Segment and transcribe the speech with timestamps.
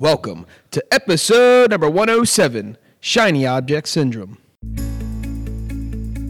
[0.00, 4.38] Welcome to episode number 107 Shiny Object Syndrome.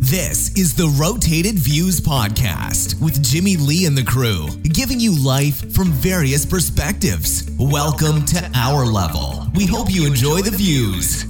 [0.01, 5.75] This is the Rotated Views Podcast with Jimmy Lee and the crew, giving you life
[5.75, 7.47] from various perspectives.
[7.59, 9.47] Welcome to our level.
[9.55, 11.27] We hope you enjoy the views.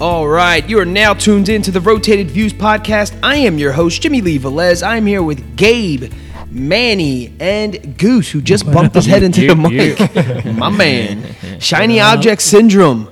[0.00, 3.16] All right, you are now tuned in to the Rotated Views podcast.
[3.22, 4.84] I am your host, Jimmy Lee Velez.
[4.84, 6.12] I'm here with Gabe,
[6.50, 10.54] Manny, and Goose, who just bumped his head into the mic.
[10.56, 11.34] My man.
[11.60, 13.10] Shiny Object Syndrome.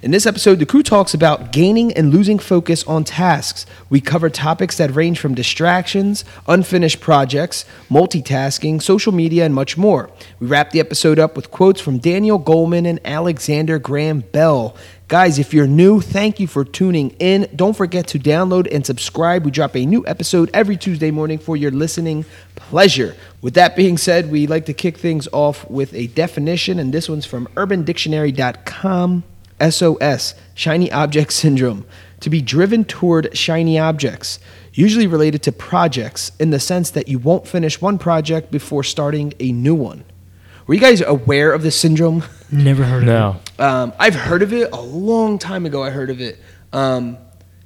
[0.00, 3.66] In this episode, the crew talks about gaining and losing focus on tasks.
[3.90, 10.08] We cover topics that range from distractions, unfinished projects, multitasking, social media, and much more.
[10.38, 14.76] We wrap the episode up with quotes from Daniel Goleman and Alexander Graham Bell.
[15.08, 17.48] Guys, if you're new, thank you for tuning in.
[17.56, 19.42] Don't forget to download and subscribe.
[19.42, 22.26] We drop a new episode every Tuesday morning for your listening
[22.56, 23.16] pleasure.
[23.40, 27.08] With that being said, we like to kick things off with a definition, and this
[27.08, 29.24] one's from urbandictionary.com.
[29.70, 31.86] SOS, shiny object syndrome,
[32.20, 34.38] to be driven toward shiny objects,
[34.74, 39.32] usually related to projects in the sense that you won't finish one project before starting
[39.40, 40.04] a new one.
[40.68, 42.22] Were you guys aware of this syndrome?
[42.52, 43.12] Never heard of it.
[43.12, 43.36] No.
[43.58, 45.82] Um, I've heard of it a long time ago.
[45.82, 46.38] I heard of it,
[46.74, 47.16] um,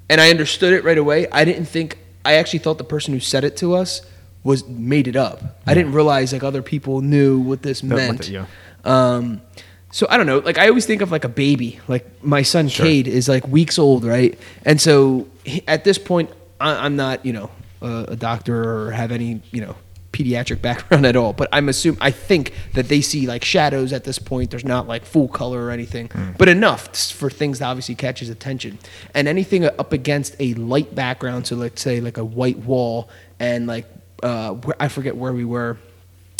[0.08, 1.28] and I understood it right away.
[1.30, 1.98] I didn't think.
[2.24, 4.02] I actually thought the person who said it to us
[4.44, 5.42] was made it up.
[5.66, 8.22] I didn't realize like other people knew what this what meant.
[8.22, 8.46] the- yeah.
[8.84, 9.42] Um,
[9.90, 10.38] so I don't know.
[10.38, 11.80] Like I always think of like a baby.
[11.88, 14.38] Like my son Cade is like weeks old, right?
[14.64, 17.50] And so he, at this point, I, I'm not you know
[17.80, 19.74] a, a doctor or have any you know
[20.12, 21.32] pediatric background at all.
[21.32, 24.50] But I'm assuming I think that they see like shadows at this point.
[24.50, 28.28] There's not like full color or anything, but enough for things to obviously catch his
[28.28, 28.78] attention.
[29.14, 33.08] And anything up against a light background, so let's say like a white wall
[33.40, 33.86] and like
[34.22, 35.78] uh, I forget where we were.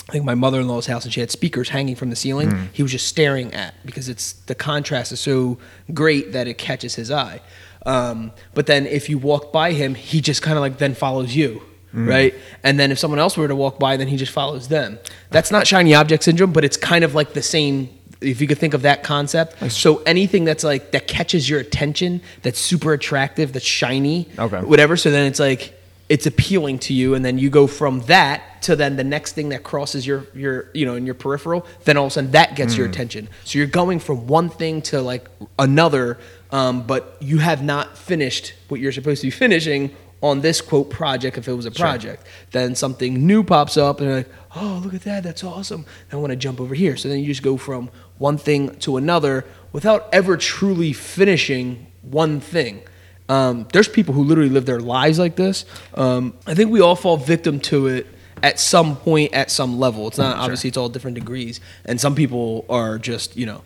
[0.09, 2.69] I think my mother-in-law's house, and she had speakers hanging from the ceiling.
[2.73, 5.59] He was just staring at because it's the contrast is so
[5.95, 7.41] great that it catches his eye.
[7.87, 11.35] Um, but then if you walk by him, he just kind of like then follows
[11.35, 12.35] you, right?
[12.63, 14.99] And then if someone else were to walk by, then he just follows them.
[15.31, 17.89] That's not shiny object syndrome, but it's kind of like the same.
[18.21, 22.21] If you could think of that concept, so anything that's like that catches your attention,
[22.43, 24.61] that's super attractive, that's shiny, Okay.
[24.61, 24.97] whatever.
[24.97, 28.77] So then it's like it's appealing to you and then you go from that to
[28.77, 32.05] then the next thing that crosses your your you know in your peripheral then all
[32.07, 35.27] of a sudden that gets your attention so you're going from one thing to like
[35.59, 36.19] another
[36.51, 40.89] um, but you have not finished what you're supposed to be finishing on this quote
[40.89, 44.81] project if it was a project then something new pops up and you're like oh
[44.85, 47.43] look at that that's awesome i want to jump over here so then you just
[47.43, 52.83] go from one thing to another without ever truly finishing one thing
[53.29, 55.65] um, there's people who literally live their lives like this.
[55.95, 58.07] Um, I think we all fall victim to it
[58.43, 60.09] at some point, at some level.
[60.09, 63.63] It's not obviously it's all different degrees, and some people are just you know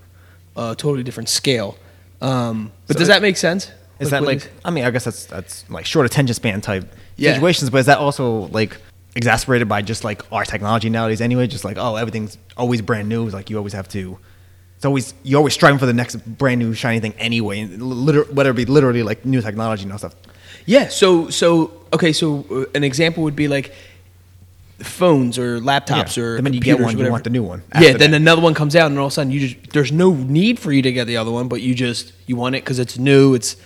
[0.57, 1.77] a totally different scale.
[2.21, 3.71] Um, but So does that make sense?
[4.01, 4.51] Is that like?
[4.65, 6.85] I mean, I guess that's that's like short attention span type
[7.17, 7.35] Yeah.
[7.35, 7.71] situations.
[7.71, 8.77] But is that also like
[9.15, 11.21] exasperated by just like our technology nowadays?
[11.21, 13.25] Anyway, just like oh, everything's always brand new.
[13.25, 14.19] It's like you always have to.
[14.77, 17.61] It's always you're always striving for the next brand new shiny thing anyway.
[17.61, 20.15] And liter- whether it be literally like new technology and all stuff.
[20.67, 20.89] Yeah.
[20.89, 22.13] So so okay.
[22.13, 23.73] So uh, an example would be like
[24.81, 26.23] phones or laptops Yeah.
[26.25, 27.93] or The minute you get one, you want the new one Yeah.
[27.97, 28.17] Then that.
[28.21, 30.71] another one comes out, and all of a sudden you just there's no need for
[30.73, 33.35] you to get the other one, but you just you want it because it's new.
[33.35, 33.57] It's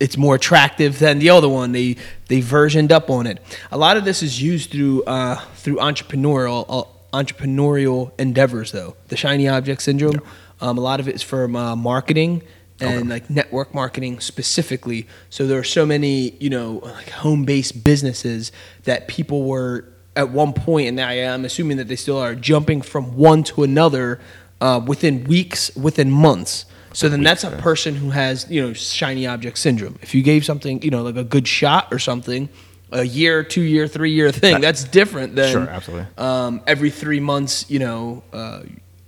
[0.00, 1.72] it's more attractive than the other one.
[1.72, 1.96] They
[2.28, 3.38] they versioned up on it.
[3.70, 8.96] A lot of this is used through uh, through entrepreneurial uh, entrepreneurial endeavors, though.
[9.08, 10.20] The shiny object syndrome.
[10.60, 12.42] Um, a lot of it is from uh, marketing
[12.80, 15.06] and like network marketing specifically.
[15.30, 18.52] So there are so many you know like home based businesses
[18.84, 19.84] that people were
[20.16, 23.62] at one point, and I am assuming that they still are jumping from one to
[23.62, 24.20] another
[24.60, 26.64] uh, within weeks, within months.
[26.98, 30.00] So then that's a person who has, you know, shiny object syndrome.
[30.02, 32.48] If you gave something, you know, like a good shot or something,
[32.90, 36.08] a year, two year, three year thing, that's different than Sure, absolutely.
[36.18, 38.62] Um, every three months, you know, uh,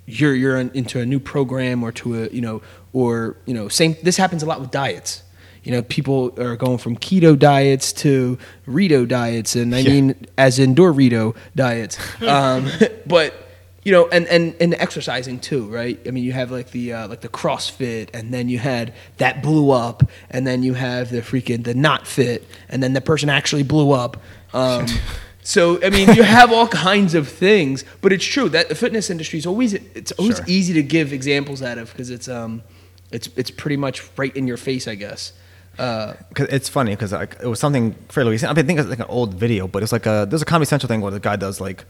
[0.07, 3.67] you're you're in, into a new program or to a, you know, or you know,
[3.67, 3.97] same.
[4.05, 5.25] This happens a lot with diets.
[5.65, 9.91] You know, people are going from keto diets to Rito diets, and I Yeah.
[9.91, 11.99] mean, as in Dorito diets.
[12.23, 12.71] Um,
[13.07, 13.35] but
[13.83, 15.99] you know, and, and and exercising too, right?
[16.07, 19.43] I mean, you have like the uh, like the CrossFit, and then you had that
[19.43, 23.29] blew up, and then you have the freaking the not fit, and then the person
[23.31, 24.19] actually blew up.
[24.53, 24.87] Um,
[25.43, 29.09] so I mean, you have all kinds of things, but it's true that the fitness
[29.09, 30.45] industry is always it's always Sure.
[30.47, 32.63] easy to give examples out of because it's um
[33.11, 35.33] it's it's pretty much right in your face, I guess.
[35.79, 38.51] Uh, Cause it's funny because like it was something fairly recent.
[38.51, 40.45] I mean, I think it's like an old video, but it's like a there's a
[40.45, 41.87] Comedy Central thing where the guy does like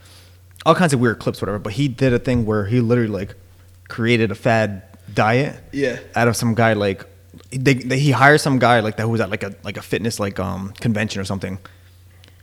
[0.67, 1.59] all kinds of weird clips, whatever.
[1.59, 3.35] But he did a thing where he literally like
[3.89, 5.57] created a fad diet.
[5.73, 5.99] Yeah.
[6.15, 7.05] Out of some guy like
[7.51, 9.83] they, they, he hired some guy like that who was at like a like a
[9.83, 11.59] fitness like um convention or something,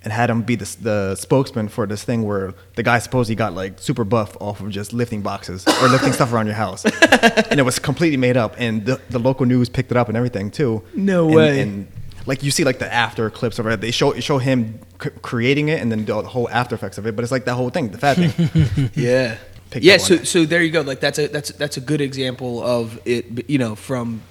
[0.04, 3.54] and had him be the the spokesman for this thing where the guy supposedly got
[3.54, 7.60] like super buff off of just lifting boxes or lifting stuff around your house, and
[7.60, 8.56] it was completely made up.
[8.58, 10.84] And the the local news picked it up and everything too.
[10.96, 11.62] No And- way.
[11.62, 11.88] And
[12.27, 15.69] like you see like the after clips of it, they show show him c- creating
[15.69, 17.15] it and then the whole after effects of it.
[17.15, 18.91] But it's like that whole thing, the fat thing.
[18.95, 19.38] Yeah.
[19.69, 19.97] Pick yeah.
[19.97, 20.81] So so there you go.
[20.81, 23.50] Like that's a that's that's a good example of it.
[23.50, 24.21] You know, from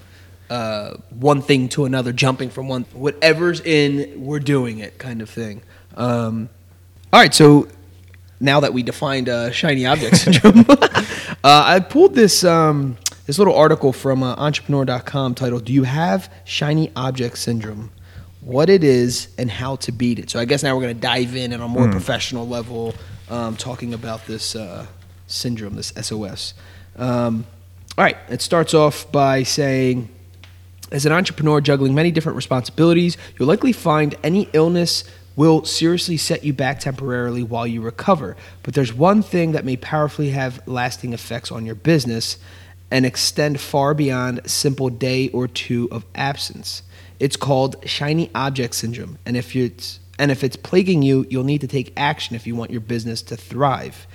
[0.48, 5.28] uh, one thing to another, jumping from one whatever's in, we're doing it kind of
[5.28, 5.62] thing.
[5.96, 6.48] Um,
[7.12, 7.34] all right.
[7.34, 7.68] So
[8.40, 12.96] now that we defined uh, shiny object syndrome, uh, I pulled this um,
[13.26, 17.90] this little article from uh, Entrepreneur.com titled "Do you have shiny object syndrome?"
[18.40, 20.30] What it is and how to beat it.
[20.30, 22.94] So I guess now we're going to dive in at a more professional level,
[23.28, 24.86] um, talking about this uh,
[25.26, 26.54] syndrome, this SOS.
[26.94, 27.44] Um,
[27.98, 30.08] all right, it starts off by saying
[30.92, 36.44] as an entrepreneur juggling many different responsibilities, you'll likely find any illness will seriously set
[36.44, 38.36] you back temporarily while you recover.
[38.62, 42.38] But there's one thing that may powerfully have lasting effects on your business
[42.90, 46.82] and extend far beyond simple day or two of absence.
[47.18, 51.60] It's called shiny object syndrome, and if it's and if it's plaguing you, you'll need
[51.60, 54.06] to take action if you want your business to thrive.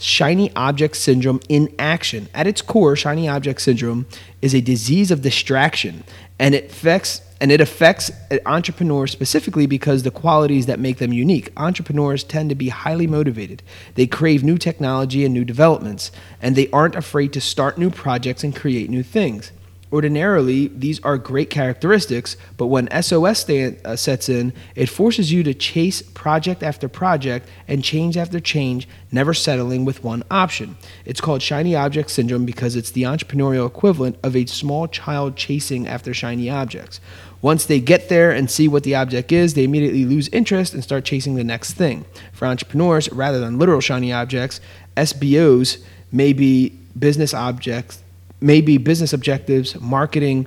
[0.00, 2.28] Shiny object syndrome in action.
[2.32, 4.06] At its core, shiny object syndrome
[4.40, 6.04] is a disease of distraction,
[6.38, 8.10] and it affects and it affects
[8.46, 11.52] entrepreneurs specifically because the qualities that make them unique.
[11.56, 13.62] Entrepreneurs tend to be highly motivated.
[13.94, 16.10] They crave new technology and new developments,
[16.42, 19.52] and they aren't afraid to start new projects and create new things.
[19.90, 25.42] Ordinarily, these are great characteristics, but when SOS stand, uh, sets in, it forces you
[25.44, 30.76] to chase project after project and change after change, never settling with one option.
[31.06, 35.88] It's called shiny object syndrome because it's the entrepreneurial equivalent of a small child chasing
[35.88, 37.00] after shiny objects.
[37.40, 40.82] Once they get there and see what the object is, they immediately lose interest and
[40.82, 42.04] start chasing the next thing.
[42.32, 44.60] For entrepreneurs, rather than literal shiny objects,
[44.96, 45.82] SBOs
[46.12, 48.02] may be business objects
[48.40, 50.46] may be business objectives, marketing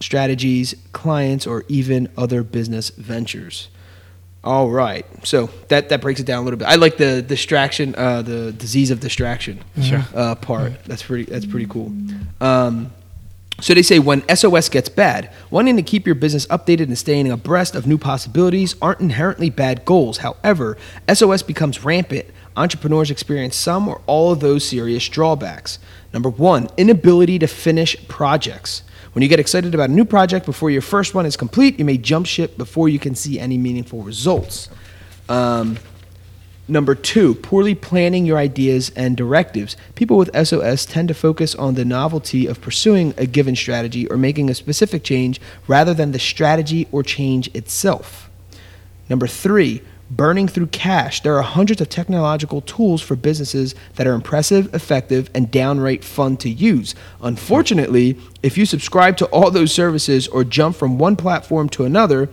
[0.00, 3.68] strategies, clients, or even other business ventures.
[4.44, 6.68] All right, so that that breaks it down a little bit.
[6.68, 9.64] I like the distraction, uh, the disease of distraction
[10.14, 10.84] uh, part.
[10.84, 11.24] That's pretty.
[11.24, 11.92] That's pretty cool.
[12.40, 12.92] Um,
[13.60, 17.30] so they say when SOS gets bad, wanting to keep your business updated and staying
[17.30, 20.18] abreast of new possibilities aren't inherently bad goals.
[20.18, 20.76] However,
[21.12, 22.26] SOS becomes rampant.
[22.56, 25.78] Entrepreneurs experience some or all of those serious drawbacks.
[26.12, 28.82] Number one, inability to finish projects.
[29.12, 31.84] When you get excited about a new project before your first one is complete, you
[31.84, 34.68] may jump ship before you can see any meaningful results.
[35.28, 35.78] Um,
[36.68, 39.76] Number two, poorly planning your ideas and directives.
[39.94, 44.16] People with SOS tend to focus on the novelty of pursuing a given strategy or
[44.16, 48.28] making a specific change rather than the strategy or change itself.
[49.08, 49.80] Number three,
[50.10, 51.22] burning through cash.
[51.22, 56.36] There are hundreds of technological tools for businesses that are impressive, effective, and downright fun
[56.38, 56.94] to use.
[57.20, 62.28] Unfortunately, if you subscribe to all those services or jump from one platform to another,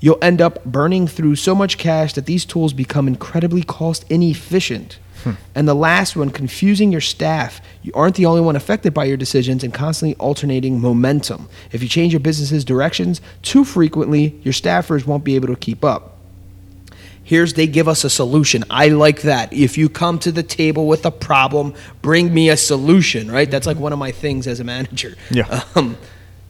[0.00, 4.98] you'll end up burning through so much cash that these tools become incredibly cost inefficient.
[5.24, 5.32] Hmm.
[5.54, 7.60] And the last one, confusing your staff.
[7.82, 11.48] You aren't the only one affected by your decisions and constantly alternating momentum.
[11.72, 15.84] If you change your business's directions too frequently, your staffers won't be able to keep
[15.84, 16.09] up.
[17.30, 18.64] Here's they give us a solution.
[18.68, 19.52] I like that.
[19.52, 23.48] If you come to the table with a problem, bring me a solution, right?
[23.48, 25.14] That's like one of my things as a manager.
[25.30, 25.62] Yeah.
[25.76, 25.96] Um,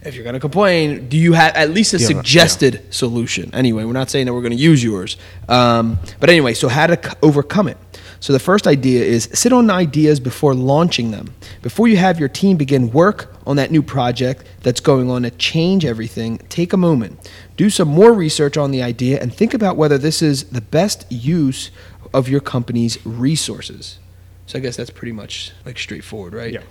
[0.02, 2.18] if you're going to complain, do you have at least a Do you have a-
[2.26, 3.54] suggested solution?
[3.54, 5.18] Anyway, we're not saying that we're going to use yours.
[5.50, 7.76] Um, but anyway, so how to c- overcome it.
[8.20, 11.34] So the first idea is sit on ideas before launching them.
[11.60, 15.30] Before you have your team begin work on that new project that's going on to
[15.32, 17.28] change everything, take a moment.
[17.56, 21.04] Do some more research on the idea and think about whether this is the best
[21.10, 21.72] use
[22.14, 23.98] of your company's resources.
[24.46, 26.52] So I guess that's pretty much like straightforward, right?
[26.52, 26.62] Yeah.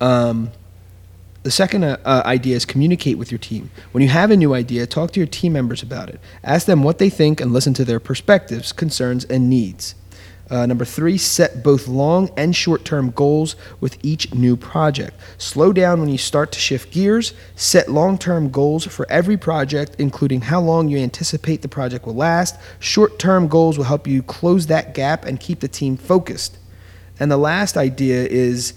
[0.00, 0.50] Um,
[1.42, 3.70] the second uh, uh, idea is communicate with your team.
[3.92, 6.20] When you have a new idea, talk to your team members about it.
[6.42, 9.94] Ask them what they think and listen to their perspectives, concerns, and needs.
[10.50, 15.14] Uh, number three, set both long and short term goals with each new project.
[15.36, 17.34] Slow down when you start to shift gears.
[17.54, 22.14] Set long term goals for every project, including how long you anticipate the project will
[22.14, 22.56] last.
[22.80, 26.56] Short term goals will help you close that gap and keep the team focused.
[27.20, 28.74] And the last idea is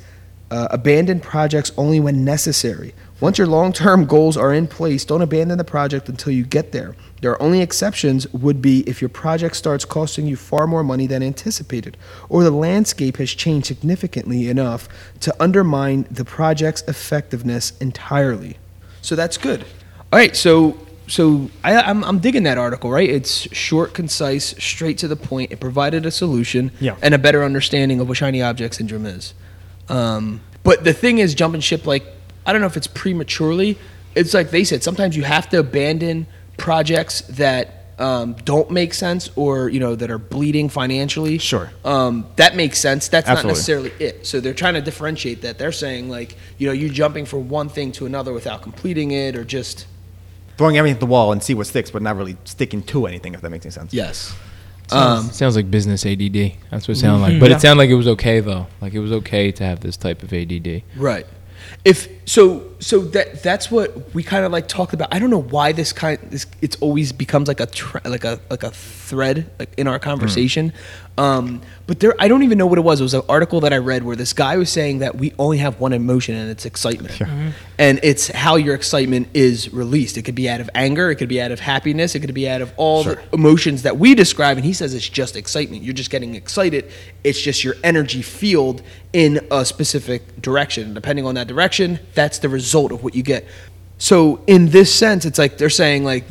[0.52, 2.94] Uh, abandon projects only when necessary.
[3.22, 6.96] Once your long-term goals are in place, don't abandon the project until you get there.
[7.22, 11.06] There are only exceptions would be if your project starts costing you far more money
[11.06, 11.98] than anticipated,
[12.30, 18.58] or the landscape has changed significantly enough to undermine the project's effectiveness entirely.
[19.04, 19.62] So that's good.
[20.12, 23.10] All right, so so I, I'm, I'm digging that article, right?
[23.10, 25.52] It's short, concise, straight to the point.
[25.52, 26.96] It provided a solution Yeah.
[27.02, 29.34] and a better understanding of what shiny object syndrome is.
[29.90, 32.06] Um, but the thing is, jumping ship, like,
[32.46, 33.78] I don't know if it's prematurely.
[34.16, 39.30] It's like they said, sometimes you have to abandon projects that um, don't make sense
[39.36, 41.38] or, you know, that are bleeding financially.
[41.38, 41.72] Sure.
[41.86, 43.08] Um, that makes sense.
[43.10, 44.26] That's not necessarily it.
[44.26, 45.58] So they're trying to differentiate that.
[45.60, 49.36] They're saying, like, you know, you're jumping from one thing to another without completing it
[49.36, 49.86] or just.
[50.58, 53.34] Throwing everything at the wall and see what sticks, but not really sticking to anything.
[53.34, 53.94] If that makes any sense.
[53.94, 54.36] Yes.
[54.88, 56.54] Sounds, Um, sounds like business ADD.
[56.70, 57.40] That's what it sounded like.
[57.40, 57.56] But Yeah.
[57.58, 58.68] it sounded like it was okay though.
[58.82, 60.84] Like it was okay to have this type of ADD.
[60.96, 61.26] Right.
[61.86, 65.14] If so, so that that's what we kind of like talked about.
[65.14, 68.40] I don't know why this kind this it's always becomes like a tre- like a
[68.50, 70.72] like a thread like in our conversation.
[71.18, 73.02] Um, but there, I don't even know what it was.
[73.02, 75.58] It was an article that I read where this guy was saying that we only
[75.58, 77.20] have one emotion and it's excitement,
[77.78, 80.18] and it's how your excitement is released.
[80.18, 82.48] It could be out of anger, it could be out of happiness, it could be
[82.48, 83.16] out of all Sure.
[83.16, 84.56] the emotions that we describe.
[84.58, 85.84] And he says it's just excitement.
[85.84, 86.90] You're just getting excited.
[87.26, 90.94] It's just your energy field in a specific direction.
[90.94, 93.48] Depending on that direction, that's the result of what you get.
[93.98, 96.26] So in this sense, it's like they're saying like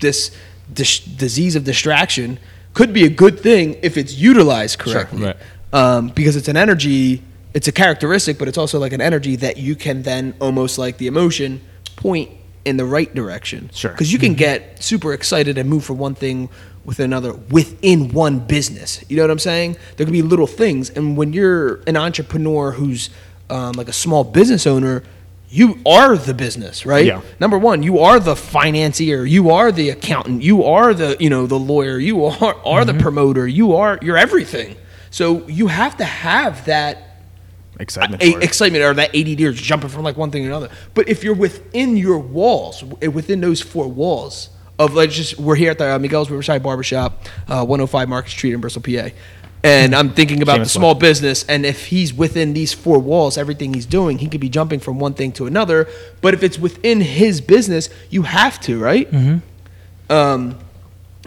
[0.00, 0.36] this
[0.72, 2.38] dis- disease of distraction
[2.74, 5.22] could be a good thing if it's utilized correctly.
[5.22, 5.36] Right.
[5.72, 7.22] Um, because it's an energy,
[7.54, 10.98] it's a characteristic, but it's also like an energy that you can then almost like
[10.98, 11.60] the emotion
[11.96, 12.30] point
[12.64, 13.70] in the right direction.
[13.72, 13.92] Sure.
[13.92, 16.48] Because you can get super excited and move from one thing
[16.84, 19.04] with another within one business.
[19.08, 19.76] You know what I'm saying?
[19.96, 23.10] There could be little things, and when you're an entrepreneur who's
[23.50, 25.02] um, like a small business owner,
[25.48, 27.06] you are the business, right?
[27.06, 27.20] Yeah.
[27.38, 31.46] Number one, you are the financier, you are the accountant, you are the you know
[31.46, 34.76] the lawyer, you are are the promoter, you are you're everything.
[35.10, 37.02] So you have to have that
[37.78, 38.22] Excitement.
[38.22, 40.70] a- excitement or that ADD or jumping from like one thing to another.
[40.94, 45.70] But if you're within your walls, within those four walls of like just we're here
[45.70, 49.08] at the uh, Miguel's Riverside Barbershop, uh, 105 Market Street in Bristol, PA.
[49.62, 53.74] And I'm thinking about the small business, and if he's within these four walls, everything
[53.74, 55.88] he's doing, he could be jumping from one thing to another.
[56.20, 59.08] But if it's within his business, you have to, right?
[60.08, 60.58] um,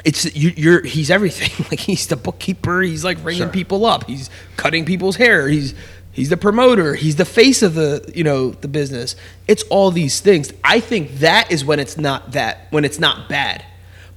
[0.06, 1.66] it's you, you're he's everything.
[1.72, 2.82] like he's the bookkeeper.
[2.82, 3.50] He's like ringing Sure.
[3.50, 4.06] people up.
[4.06, 5.50] He's cutting people's hair.
[5.50, 5.74] He's
[6.14, 6.96] he's the promoter.
[6.96, 9.18] He's the face of the you know the business.
[9.48, 10.54] It's all these things.
[10.64, 13.66] I think that is when it's not that when it's not bad.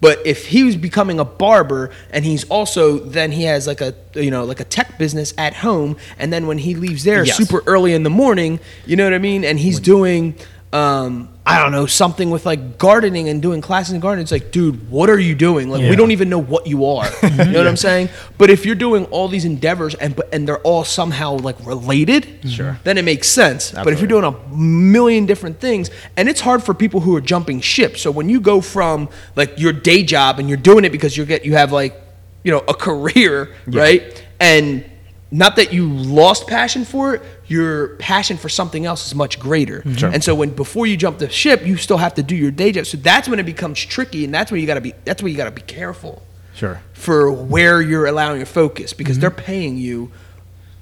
[0.02, 3.94] But if he was becoming a barber and he's also then he has like a
[4.14, 7.36] you know like a tech business at home and then when he leaves there Yes.
[7.36, 9.44] super early in the morning, you know what I mean?
[9.44, 10.34] And he's doing
[10.72, 14.22] um I don't know, something with like gardening and doing classes in gardening.
[14.22, 15.68] It's like, dude, what are you doing?
[15.68, 17.04] Like we don't even know what you are.
[17.22, 18.10] You know what I'm saying?
[18.38, 22.78] But if you're doing all these endeavors and and they're all somehow like related, Sure.
[22.84, 23.72] then it makes sense.
[23.72, 27.20] But if you're doing a million different things, and it's hard for people who are
[27.20, 27.98] jumping ship.
[27.98, 31.24] So when you go from like your day job and you're doing it because you
[31.24, 32.00] get you have like
[32.44, 34.24] you know a career, right?
[34.38, 34.84] And
[35.32, 39.82] not that you lost passion for it, your passion for something else is much greater.
[39.96, 40.10] Sure.
[40.10, 42.70] And so when before you jump the ship, you still have to do your day
[42.70, 42.84] job.
[42.86, 44.92] So that's when it becomes tricky, and that's when you got to be.
[45.04, 46.22] That's where you got to be careful
[46.54, 46.82] Sure.
[46.92, 50.12] for where you're allowing your focus because they're paying you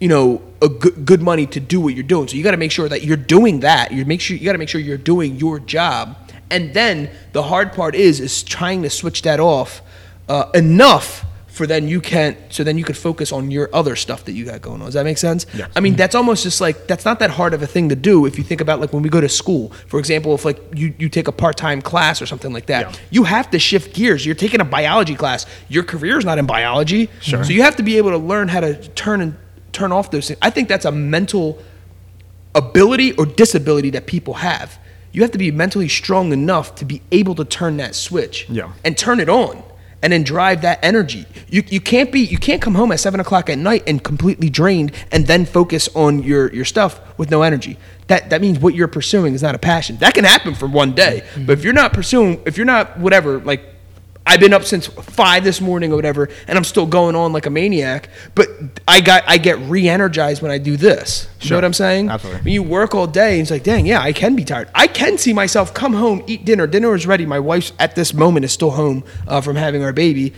[0.00, 2.56] you know a good, good money to do what you're doing so you got to
[2.56, 4.96] make sure that you're doing that you make sure you got to make sure you're
[4.98, 6.16] doing your job
[6.50, 9.80] and then the hard part is is trying to switch that off
[10.28, 11.24] uh, enough
[11.60, 14.46] for then you can't so then you could focus on your other stuff that you
[14.46, 15.68] got going on does that make sense Yes.
[15.76, 18.24] i mean that's almost just like that's not that hard of a thing to do
[18.24, 20.94] if you think about like when we go to school for example if like you,
[20.98, 23.00] you take a part-time class or something like that Yeah.
[23.10, 24.24] you have to shift gears.
[24.24, 25.44] You're taking a biology class.
[25.68, 27.10] Your career is not in biology.
[27.20, 27.44] Sure.
[27.44, 28.74] So you have to be able to learn how to
[29.04, 29.36] turn and
[29.72, 30.38] turn off those things.
[30.40, 31.58] I think that's a mental
[32.54, 34.78] ability or disability that people have.
[35.12, 38.72] You have to be mentally strong enough to be able to turn that switch Yeah.
[38.84, 39.62] and turn it on
[40.02, 41.26] and then drive that energy.
[41.48, 44.50] You, you can't be you can't come home at seven o'clock at night and completely
[44.50, 47.76] drained and then focus on your, your stuff with no energy.
[48.06, 49.96] That that means what you're pursuing is not a passion.
[49.98, 51.22] That can happen for one day.
[51.46, 53.69] But if you're not pursuing if you're not whatever, like
[54.30, 57.46] I've been up since five this morning or whatever, and I'm still going on like
[57.46, 58.10] a maniac.
[58.36, 58.46] But
[58.86, 61.28] I got I get re-energized when I do this.
[61.40, 62.10] You know what I'm saying?
[62.10, 62.42] Absolutely.
[62.42, 64.68] When you work all day, and it's like, dang, yeah, I can be tired.
[64.72, 66.68] I can see myself come home, eat dinner.
[66.68, 67.26] Dinner is ready.
[67.26, 70.32] My wife's at this moment is still home uh, from having our baby.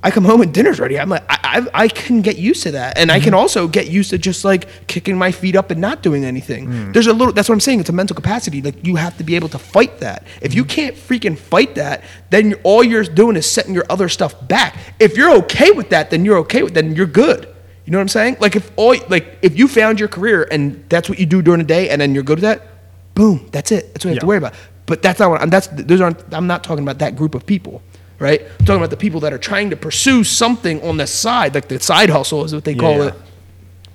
[0.00, 0.96] I come home and dinner's ready.
[0.98, 3.40] I'm like, I, I, I can get used to that, and I can mm-hmm.
[3.40, 6.68] also get used to just like kicking my feet up and not doing anything.
[6.68, 6.92] Mm.
[6.92, 7.32] There's a little.
[7.32, 7.80] That's what I'm saying.
[7.80, 8.62] It's a mental capacity.
[8.62, 10.24] Like you have to be able to fight that.
[10.40, 10.68] If you mm.
[10.68, 14.76] can't freaking fight that, then you- all you're doing is setting your other stuff back.
[15.00, 16.74] If you're okay with that, then you're okay with.
[16.74, 17.52] Then you're good.
[17.84, 18.36] You know what I'm saying?
[18.38, 21.58] Like if all like if you found your career and that's what you do during
[21.58, 22.68] the day, and then you're good at that,
[23.14, 23.92] boom, that's it.
[23.94, 24.54] That's what you have to worry about.
[24.86, 25.50] But that's not what I'm.
[25.50, 26.22] That's those aren't.
[26.32, 27.82] I'm not talking about that group of people,
[28.18, 28.42] right?
[28.42, 31.68] I'm talking about the people that are trying to pursue something on the side, like
[31.68, 33.06] the side hustle is what they call Yeah.
[33.08, 33.14] it,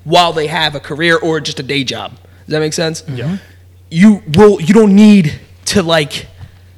[0.04, 2.12] while they have a career or just a day job.
[2.12, 3.04] Does that make sense?
[3.08, 3.38] Yeah.
[3.90, 4.60] You will.
[4.62, 6.28] You don't need to like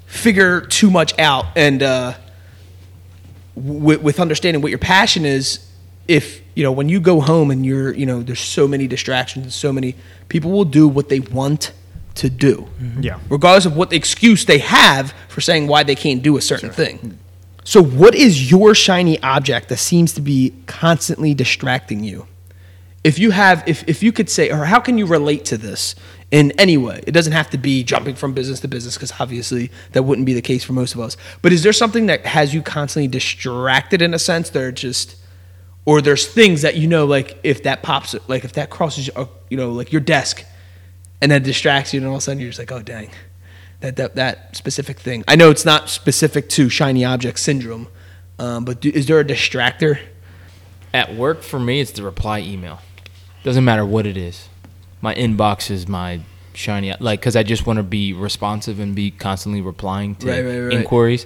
[0.06, 1.82] figure too much out and.
[1.84, 2.14] uh
[3.56, 5.66] with, with understanding what your passion is
[6.10, 9.46] if you know when you go home and you're you know there's so many distractions
[9.46, 9.96] and so many
[10.28, 11.72] people will do what they want
[12.16, 12.68] to do
[13.00, 13.18] Yeah.
[13.30, 17.18] regardless of what excuse they have for saying why they can't do a certain thing
[17.66, 22.28] so what is your shiny object that seems to be constantly distracting you?
[23.04, 25.96] If you have if, if you could say or how can you relate to this
[26.30, 27.04] in any way?
[27.08, 30.34] It doesn't have to be jumping from business to business because obviously that wouldn't be
[30.34, 31.18] the case for most of us.
[31.42, 35.18] But is there something that has you constantly distracted in a sense that are just
[35.86, 39.26] or there's things that you know like if that pops like if that crosses uh,
[39.50, 40.46] you know like your desk
[41.20, 43.10] and that distracts you and all of a sudden you're just like oh dang
[43.82, 47.88] that that, that specific thing i know it's not specific to shiny object syndrome
[48.38, 49.98] um, but do, is there a distractor
[50.94, 52.80] At work for me, it's the reply email.
[53.44, 54.48] Doesn't matter what it is.
[55.02, 56.22] My inbox is my
[56.54, 60.44] shiny like because I just want to be responsive and be constantly replying to Right,
[60.44, 60.74] right, right.
[60.74, 61.26] inquiries.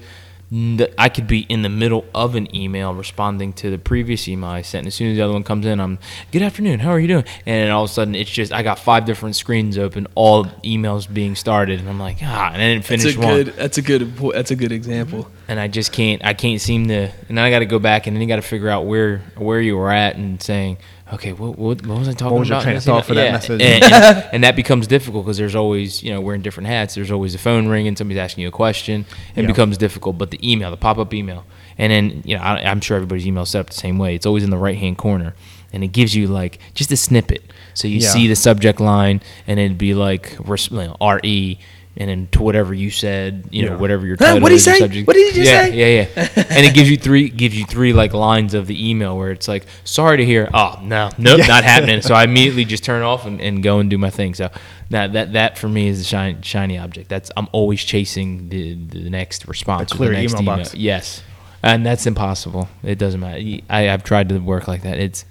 [0.51, 4.63] I could be in the middle of an email responding to the previous email I
[4.63, 4.79] sent.
[4.79, 5.99] And as soon as the other one comes in, I'm
[6.31, 6.79] good afternoon.
[6.79, 7.25] How are you doing?
[7.45, 11.11] And all of a sudden, it's just I got five different screens open, all emails
[11.11, 13.77] being started, and I'm like ah, and I didn't finish that's a one good that's
[13.77, 17.37] a good that's a good example and I just can't I can't seem to and
[17.37, 19.59] then I got to go back and then you got to figure out where where
[19.59, 20.77] you were at and saying
[21.13, 23.13] okay what what, what was I talking What was your about train of thought for
[23.15, 23.61] that Yeah, message?
[23.61, 27.11] and, and, and that becomes difficult because there's always you know we're different hats there's
[27.11, 29.47] always a phone ringing somebody's asking you a question it Yeah.
[29.47, 31.45] becomes difficult but the email the pop up email
[31.77, 34.25] and then you know I, I'm sure everybody's email set up the same way it's
[34.25, 35.33] always in the right hand corner
[35.73, 38.09] and it gives you like just a snippet so you Yeah.
[38.09, 41.59] see the subject line and it'd be like you know, re
[41.99, 43.77] and then to whatever you said you know Yeah.
[43.77, 44.79] whatever your Huh, title what'd he is, your say?
[44.79, 45.75] subject- What did he just yeah, say?
[45.97, 46.29] yeah, yeah.
[46.49, 49.47] and it gives you three gives you three like lines of the email where it's
[49.47, 50.49] like, sorry to hear.
[50.53, 52.01] Oh no, nope, not happening.
[52.01, 54.33] So I immediately just turn off and, and go and do my thing.
[54.33, 54.49] So
[54.91, 57.09] that that that for me is the shiny shiny object.
[57.09, 59.91] That's I'm always chasing the the next response.
[59.91, 60.73] The clear the next email box.
[60.73, 61.21] Yes,
[61.61, 62.69] and that's impossible.
[62.83, 63.41] It doesn't matter.
[63.69, 64.97] I I've tried to work like that.
[64.97, 65.25] It's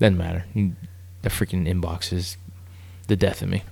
[0.00, 0.44] doesn't matter.
[1.22, 2.36] The freaking inbox is
[3.06, 3.62] the death of me.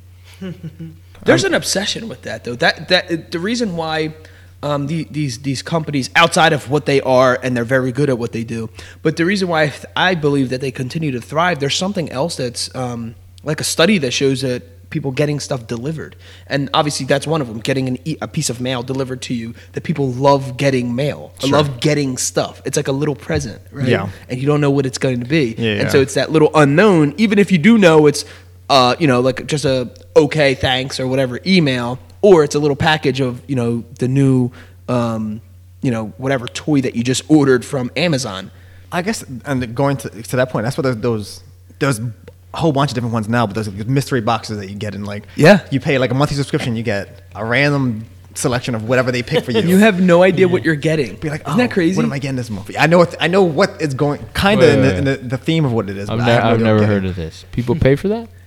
[1.24, 2.54] There's an obsession with that, though.
[2.54, 4.14] That that the reason why
[4.62, 8.18] um, the, these these companies, outside of what they are, and they're very good at
[8.18, 8.68] what they do,
[9.02, 12.74] but the reason why I believe that they continue to thrive, there's something else that's
[12.74, 17.40] um, like a study that shows that people getting stuff delivered, and obviously that's one
[17.40, 17.60] of them.
[17.60, 21.32] Getting an, e- a piece of mail delivered to you, that people love getting mail,
[21.40, 21.50] Sure.
[21.50, 22.60] love getting stuff.
[22.64, 23.88] It's like a little present, right?
[23.88, 24.10] Yeah.
[24.28, 26.50] And you don't know what it's going to be, Yeah, and so it's that little
[26.54, 27.14] unknown.
[27.18, 28.24] Even if you do know it's,
[28.70, 32.76] uh, you know, like just a okay, thanks or whatever email, or it's a little
[32.76, 34.50] package of you know the new,
[34.88, 35.42] um,
[35.82, 38.50] you know, whatever toy that you just ordered from Amazon.
[38.92, 41.42] I guess, and going to, to that point, that's what those, those
[41.78, 44.74] there's a whole bunch of different ones now, but there's like mystery boxes that you
[44.76, 45.66] get in like Yeah.
[45.70, 48.04] you pay like a monthly subscription, you get a random
[48.34, 49.60] selection of whatever they pick for you.
[49.60, 51.16] You have no idea what you're getting.
[51.16, 51.96] be like, Isn't oh, that crazy?
[51.96, 52.70] What am I getting this month?
[52.78, 55.38] I know what I know what is going kind of in, the, in the, the
[55.38, 56.08] theme of what it is.
[56.10, 57.44] I've, but ne- I have I've never heard of this.
[57.52, 58.28] People pay for that?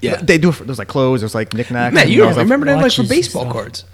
[0.00, 0.16] Yeah.
[0.16, 0.52] they do.
[0.52, 1.20] for- There's like clothes.
[1.20, 1.94] There's like knickknacks.
[1.94, 3.52] Matt, you all don't remember that like for baseball stuff.
[3.52, 3.84] cards.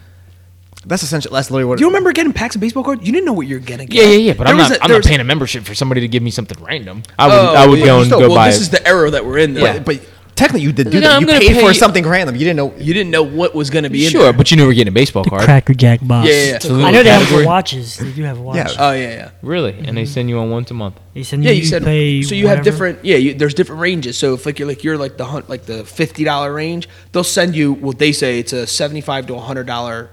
[0.87, 1.77] That's essentially that's literally what.
[1.79, 3.05] Do you remember getting packs of baseball cards?
[3.05, 3.90] You didn't know what you were getting.
[3.90, 4.33] Yeah, yeah, yeah.
[4.33, 4.70] But There I'm not.
[4.70, 7.03] a- I'm not paying a membership for somebody to give me something random.
[7.18, 7.35] Oh, I would.
[7.35, 8.49] Oh, I would yeah, go and still- go well, buy.
[8.49, 9.53] This is the era that we're in.
[9.55, 9.75] though.
[9.75, 10.01] But, but
[10.40, 11.16] technically, you did do No, that.
[11.16, 12.35] I'm You gonna paid for pay- something random.
[12.35, 12.74] You didn't know.
[12.79, 14.33] you didn't know what was going to be in sure, there.
[14.33, 15.42] but you knew we were getting a baseball The card.
[15.42, 16.29] Cracker Jack box.
[16.29, 16.57] Yeah, yeah, yeah.
[16.57, 17.44] It's I know they have category.
[17.44, 17.96] for watches.
[17.98, 18.57] They do have a watch.
[18.57, 18.68] Yeah.
[18.79, 19.31] Oh yeah, yeah.
[19.42, 20.98] Really, and they send you on once a month.
[21.14, 22.35] They send Yeah, you, you said pay so.
[22.35, 22.64] You have whatever.
[22.70, 23.05] different.
[23.05, 24.16] Yeah, you, there's different ranges.
[24.18, 27.22] So if like you're like you're like the hunt like the fifty dollar range, they'll
[27.24, 30.11] send you what they say it's a seventy five to hundred dollar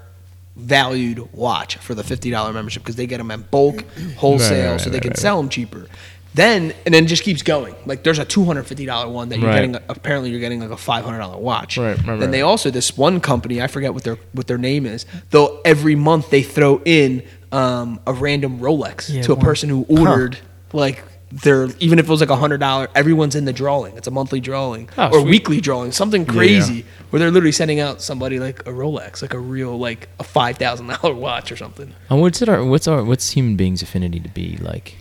[0.56, 3.84] valued watch for the fifty dollar membership because they get them at bulk
[4.16, 5.86] wholesale, right, so they right, can right, sell them cheaper.
[6.34, 7.74] Then and then it just keeps going.
[7.86, 9.56] Like there's a two hundred fifty dollar one that you're Right.
[9.70, 9.74] getting.
[9.88, 11.76] Apparently, you're getting like a five hundred dollar watch.
[11.78, 12.30] Right, right, Then right.
[12.30, 15.06] they also this one company I forget what their what their name is.
[15.30, 19.44] Though every month they throw in um, a random Rolex Yeah, to a one.
[19.44, 20.38] person who ordered
[20.72, 23.96] like their even if it was like a hundred dollar, everyone's in the drawing.
[23.96, 25.30] It's a monthly drawing Oh, or sweet.
[25.30, 29.38] weekly drawing, something crazy where they're literally sending out somebody like a Rolex, like a
[29.38, 31.94] real like a five thousand dollar watch or something.
[32.10, 32.48] And what's it?
[32.50, 33.02] Our, what's our?
[33.02, 34.96] What's human beings' affinity to be like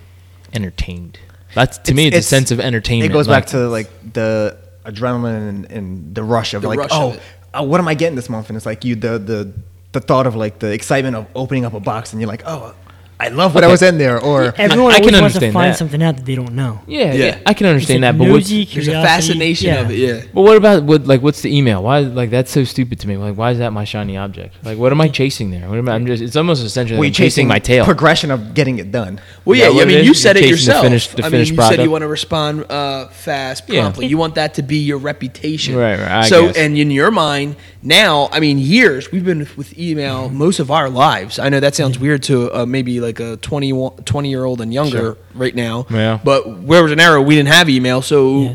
[0.53, 1.19] entertained.
[1.53, 3.09] That's to It's- me the it's- sense of entertainment.
[3.09, 6.79] It goes like- back to like the adrenaline and, and the rush of The like,
[6.79, 7.21] rush of oh, it.
[7.53, 8.49] uh, what am I getting this month?
[8.49, 9.51] And it's like you the the
[9.93, 12.75] the thought of like the excitement of opening up a box and you're like, oh,
[13.19, 14.19] I love what I was in there.
[14.21, 15.77] Or Everyone I can always wants to understand find that.
[15.77, 16.81] something out that they don't know.
[16.85, 17.25] yeah, Yeah.
[17.25, 18.15] yeah, I can understand that.
[18.17, 19.81] But what's, nosy There's a fascination Yeah.
[19.81, 19.97] of it.
[19.97, 20.21] Yeah.
[20.33, 21.81] But what about what like what's the email?
[21.81, 23.17] Why like that's so stupid to me?
[23.17, 24.63] Like why is that my shiny object?
[24.63, 25.67] Like what am I chasing there?
[25.67, 27.85] What am I, I'm just it's almost essentially we like chasing my tail.
[27.85, 29.19] progression of getting it done.
[29.45, 30.01] Well, Is yeah, I mean, is?
[30.01, 30.83] you You're said it chasing the yourself.
[30.83, 33.81] finished- the I mean, finished you said you want to respond uh, fast, Yeah.
[33.81, 34.05] promptly.
[34.05, 36.57] You want that to be your reputation, Right, right, I so, guess.
[36.57, 40.89] and in your mind now, I mean, years we've been with email most of our
[40.89, 41.39] lives.
[41.39, 43.71] I know that sounds weird to uh, maybe like a 20,
[44.05, 45.17] 20 year old and younger Sure.
[45.33, 45.85] right now.
[45.89, 46.19] Yeah.
[46.23, 48.53] But where was an era we didn't have email, so Yeah.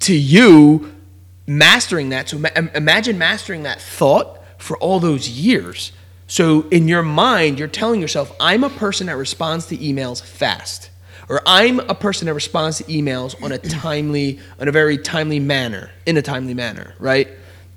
[0.00, 0.92] to you,
[1.46, 2.28] mastering that.
[2.28, 5.92] So ma- imagine mastering that thought for all those years.
[6.26, 10.90] So in your mind, you're telling yourself, I'm a person that responds to emails fast.
[11.28, 15.40] Or I'm a person that responds to emails on a timely, on a very timely
[15.40, 17.28] manner, in a timely manner, right?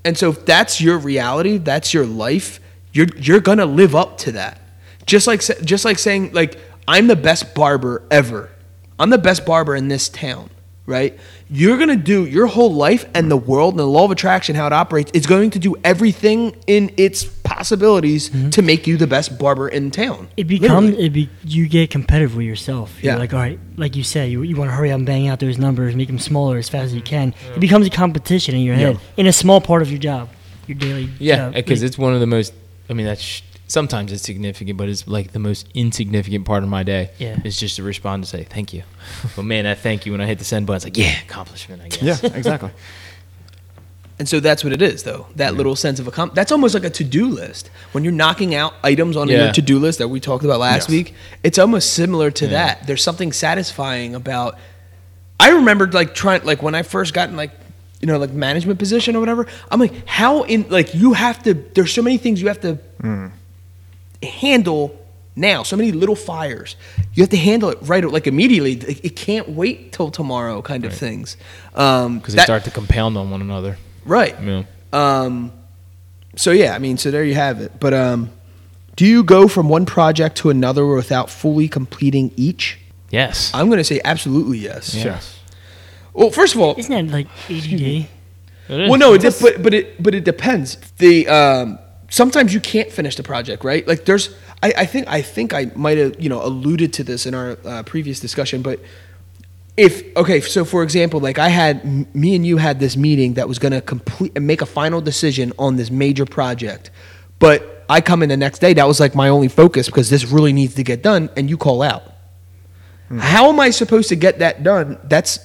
[0.05, 2.59] And so if that's your reality, that's your life,
[2.93, 4.58] you're you're gonna live up to that.
[5.09, 8.49] Just like just like saying like I'm the best barber ever.
[8.99, 10.51] I'm the best barber in this town,
[10.85, 11.17] right?
[11.49, 14.55] You're going to do your whole life and the world and the law of attraction,
[14.55, 18.49] how it operates, is going to do everything in its possibilities mm-hmm.
[18.51, 20.27] to make you the best barber in town.
[20.37, 23.01] It becomes it be you get competitive with yourself.
[23.01, 23.19] You're Yeah.
[23.19, 25.39] like, all right, like you said, you, you want to hurry up and bang out
[25.39, 27.33] those numbers, make them smaller as fast as you can.
[27.55, 30.29] It becomes a competition in your head in a small part of your job,
[30.67, 31.09] your daily.
[31.17, 32.53] Yeah, because it's one of the most.
[32.89, 36.69] I mean, that's sh- sometimes it's significant, but it's like the most insignificant part of
[36.69, 37.11] my day.
[37.17, 37.39] Yeah.
[37.45, 38.83] It's just to respond to say thank you.
[39.35, 41.81] but man, that thank you when I hit the send button, it's like yeah, accomplishment.
[41.81, 42.21] I guess.
[42.21, 42.71] Yeah, exactly.
[44.19, 45.27] And so that's what it is, though.
[45.37, 47.69] That little sense of a com- that's almost like a to-do list.
[47.93, 49.45] When you're knocking out items on Yeah.
[49.45, 50.89] your to-do list that we talked about last Yes.
[50.89, 52.51] week, it's almost similar to Yeah.
[52.51, 52.85] that.
[52.85, 54.57] There's something satisfying about.
[55.39, 57.51] I remembered like trying like when I first got in like
[58.01, 59.47] you know like management position or whatever.
[59.71, 61.53] I'm like, how in like you have to.
[61.53, 63.31] There's so many things you have to mm.
[64.23, 64.95] Handle
[65.35, 65.63] now.
[65.63, 66.75] So many little fires.
[67.13, 68.73] You have to handle it right like immediately.
[68.73, 71.37] It, it can't wait till tomorrow, kind of things.
[71.75, 73.77] Um, because they that- start to compound on one another.
[74.05, 74.35] right.
[74.41, 74.63] Yeah.
[74.91, 75.51] Um,
[76.35, 77.79] so yeah, I mean, so there you have it.
[77.79, 78.31] But um,
[78.95, 82.79] do you go from one project to another without fully completing each?
[83.11, 83.51] Yes.
[83.53, 84.93] I'm going to say absolutely yes.
[84.95, 85.39] Yes.
[86.13, 87.71] Well, first of all, isn't that like ADD?
[87.81, 88.07] It
[88.69, 88.89] is.
[88.89, 90.75] well, no, it de- but but it but it depends.
[90.97, 91.79] The um,
[92.09, 93.87] sometimes you can't finish the project, right?
[93.87, 97.25] Like there's, I, I think I think I might have you know alluded to this
[97.25, 98.79] in our uh, previous discussion, but
[99.77, 103.35] if okay, so for example, like I had m- me and you had this meeting
[103.35, 106.91] that was going to complete and make a final decision on this major project,
[107.39, 108.73] but I come in the next day.
[108.73, 111.57] That was like my only focus because this really needs to get done, and you
[111.57, 112.03] call out.
[113.17, 114.99] How am I supposed to get that done?
[115.05, 115.39] That's,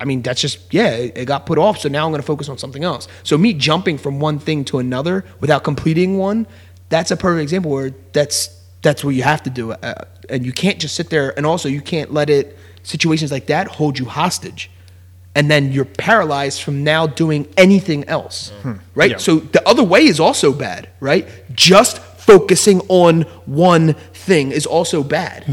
[0.00, 1.78] I mean, that's just yeah, it, it got put off.
[1.78, 3.08] So now I'm going to focus on something else.
[3.22, 6.46] So me jumping from one thing to another without completing one,
[6.88, 10.52] that's a perfect example where that's that's what you have to do, uh, and you
[10.52, 11.36] can't just sit there.
[11.36, 14.70] And also, you can't let it situations like that hold you hostage,
[15.34, 18.52] and then you're paralyzed from now doing anything else,
[18.94, 19.10] right?
[19.12, 19.16] Yeah.
[19.16, 21.26] So the other way is also bad, right?
[21.54, 25.44] Just focusing on one thing is also bad.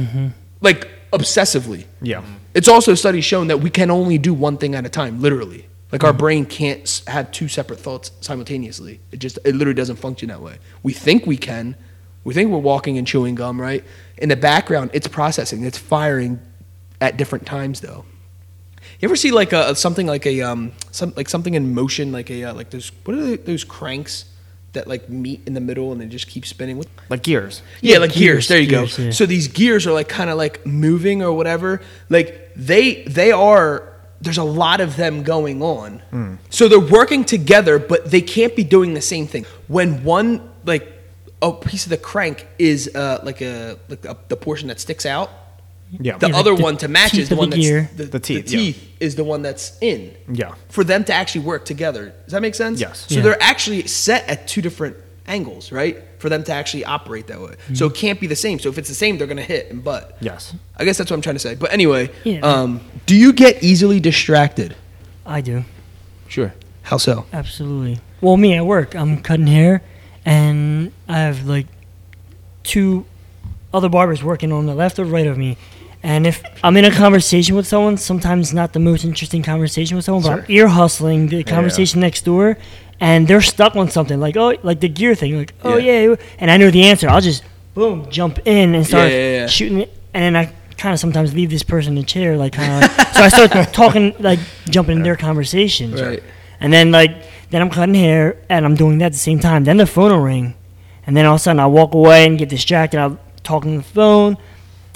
[0.62, 1.86] Like obsessively.
[2.02, 2.24] Yeah.
[2.56, 5.68] It's also studies shown that we can only do one thing at a time, literally.
[5.92, 9.02] Like our brain can't have two separate thoughts simultaneously.
[9.12, 10.58] It just it literally doesn't function that way.
[10.82, 11.76] We think we can.
[12.24, 13.84] We think we're walking and chewing gum, right?
[14.18, 15.64] In the background, it's processing.
[15.64, 16.42] It's firing
[17.02, 18.06] at different times though.
[19.00, 22.32] You ever see like a something like a um some like something in motion like
[22.32, 24.26] a uh, like those what are they, those cranks
[24.76, 26.78] that like meet in the middle and they just keep spinning?
[26.78, 27.62] with Like gears.
[27.82, 28.20] yeah, Yeah, like gears.
[28.20, 29.04] gears, There you gears, go.
[29.04, 29.12] yeah.
[29.12, 31.82] So these gears are like kind of like moving or whatever.
[32.10, 33.92] Like they they are.
[34.22, 36.02] There's a lot of them going on.
[36.50, 39.46] So they're working together, but they can't be doing the same thing.
[39.68, 40.92] When one like
[41.42, 45.06] a piece of the crank is uh, like a like a, the portion that sticks
[45.06, 45.30] out,
[46.02, 46.18] Yeah.
[46.18, 47.68] the Yeah, like other the one to match teeth is the of one the that's
[47.68, 47.90] gear.
[47.96, 48.74] the, The teeth, The yeah.
[49.00, 50.14] is the one that's in.
[50.32, 50.56] Yeah.
[50.70, 52.14] For them to actually work together.
[52.26, 52.80] Does that make sense?
[52.80, 53.06] Yes.
[53.10, 53.22] So Yeah.
[53.22, 56.04] they're actually set at two different angles, right?
[56.20, 57.56] For them to actually operate that way.
[57.74, 57.96] So Mm-hmm.
[57.96, 58.60] it can't be the same.
[58.60, 60.18] So if it's the same, they're gonna hit and butt.
[60.22, 60.54] Yes.
[60.78, 61.56] I guess that's what I'm trying to say.
[61.56, 62.40] But anyway, Yeah.
[62.42, 64.76] um, do you get easily distracted?
[65.26, 65.64] I do.
[66.28, 66.54] Sure.
[66.84, 67.26] How so?
[67.34, 68.00] Absolutely.
[68.22, 69.82] Well, me at work, I'm cutting hair,
[70.26, 71.66] and I have like
[72.64, 73.06] two
[73.74, 75.58] other barbers working on the left or right of me.
[76.06, 80.06] And if I'm in a conversation with someone, sometimes not the most interesting conversation with
[80.06, 82.58] someone, but I'm ear hustling the conversation next door,
[83.00, 86.02] and they're stuck on something like oh, like the gear thing, like oh Yeah.
[86.10, 87.10] yeah, and I know the answer.
[87.10, 87.42] I'll just
[87.74, 89.48] boom jump in and start Yeah, yeah, yeah.
[89.48, 92.54] shooting it, and then I kind of sometimes leave this person in the chair, like
[92.54, 92.92] kind of.
[93.16, 94.40] so I start talking, like
[94.70, 96.22] jumping in their conversation, Right.
[96.60, 97.14] and then like
[97.50, 99.64] then I'm cutting hair and I'm doing that at the same time.
[99.64, 100.54] Then the phone will ring,
[101.08, 103.00] and then all of a sudden I walk away and get distracted.
[103.00, 104.38] I'm talking on the phone,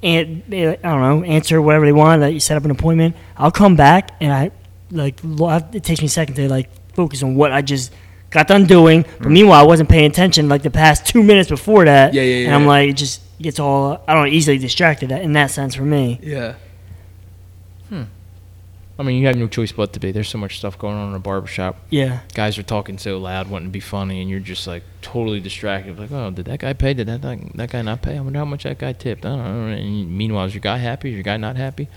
[0.04, 2.22] and I don't know, answer whatever they want.
[2.22, 3.16] Like you set up an appointment.
[3.38, 4.52] I'll come back and I
[4.92, 7.94] like it takes me a second to like focus on what I just
[8.30, 9.04] got done doing.
[9.20, 9.32] But mm.
[9.32, 12.14] meanwhile, I wasn't paying attention like the past two minutes before that.
[12.14, 12.46] Yeah, yeah, yeah.
[12.48, 12.68] And I'm yeah.
[12.68, 16.20] like, it just gets all I don't know, easily distracted in that sense for me.
[16.22, 16.56] Yeah.
[17.90, 18.04] Hmm.
[19.00, 20.12] I mean, you have no choice but to be.
[20.12, 21.78] There's so much stuff going on in a barbershop.
[21.90, 22.20] Yeah.
[22.34, 25.98] Guys are talking so loud, wanting to be funny, and you're just like totally distracted.
[25.98, 26.94] Like, oh, did that guy pay?
[26.94, 28.18] Did that that, that guy not pay?
[28.18, 29.26] I wonder how much that guy tipped.
[29.26, 29.38] I don't
[29.70, 29.74] know.
[29.74, 31.10] And meanwhile, is your guy happy?
[31.12, 31.88] Is your guy not happy?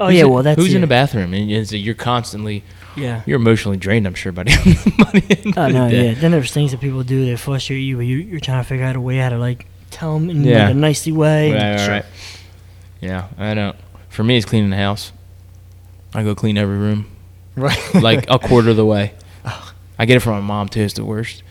[0.00, 2.62] Oh Who's yeah, in- well that's who's in the bathroom, and it's, you're constantly
[2.96, 3.22] Yeah.
[3.26, 4.06] you're emotionally drained.
[4.06, 4.52] I'm sure, buddy.
[5.56, 6.14] Oh no, yeah.
[6.14, 8.84] Then there's things that people do that frustrate you, but you, you're trying to figure
[8.84, 10.66] out a way how to like tell them in Yeah.
[10.66, 11.52] like, a nicely way.
[11.52, 12.04] Right, right, right.
[13.00, 13.76] Yeah, I don't.
[14.08, 15.12] For me, it's cleaning the house.
[16.14, 17.06] I go clean every room,
[17.56, 17.78] Right.
[17.94, 19.12] like a quarter of the way.
[19.44, 19.72] Oh.
[19.98, 20.82] I get it from my mom too.
[20.82, 21.42] It's the worst.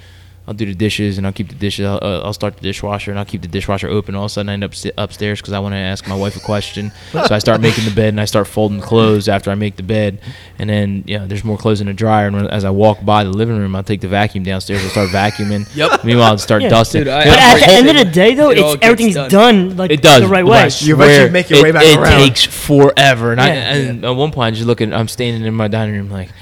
[0.48, 1.86] I'll do the dishes and I'll keep the dishes.
[1.86, 4.16] I'll, uh, I'll start the dishwasher and I'll keep the dishwasher open.
[4.16, 6.16] All of a sudden, I end up st- upstairs because I want to ask my
[6.16, 6.94] wife a question.
[7.12, 9.84] so I start making the bed and I start folding clothes after I make the
[9.84, 10.20] bed.
[10.58, 12.28] And then, yeah, there's more clothes in the dryer.
[12.28, 14.90] And when, as I walk by the living room, I'll take the vacuum downstairs and
[14.92, 15.68] start vacuuming.
[15.76, 16.06] Yep.
[16.06, 16.70] Meanwhile, I'll start Yeah.
[16.70, 17.02] dusting.
[17.02, 19.30] Dude, I- But at the end of the day, though, all it's everything's done.
[19.30, 20.60] done, like It does the right way.
[20.60, 22.14] I You eventually swear, make your it, way back it around.
[22.22, 24.10] It takes forever, and, I, Yeah.
[24.10, 24.94] at one point, I'm just looking.
[24.94, 26.34] I'm standing in my dining room, like all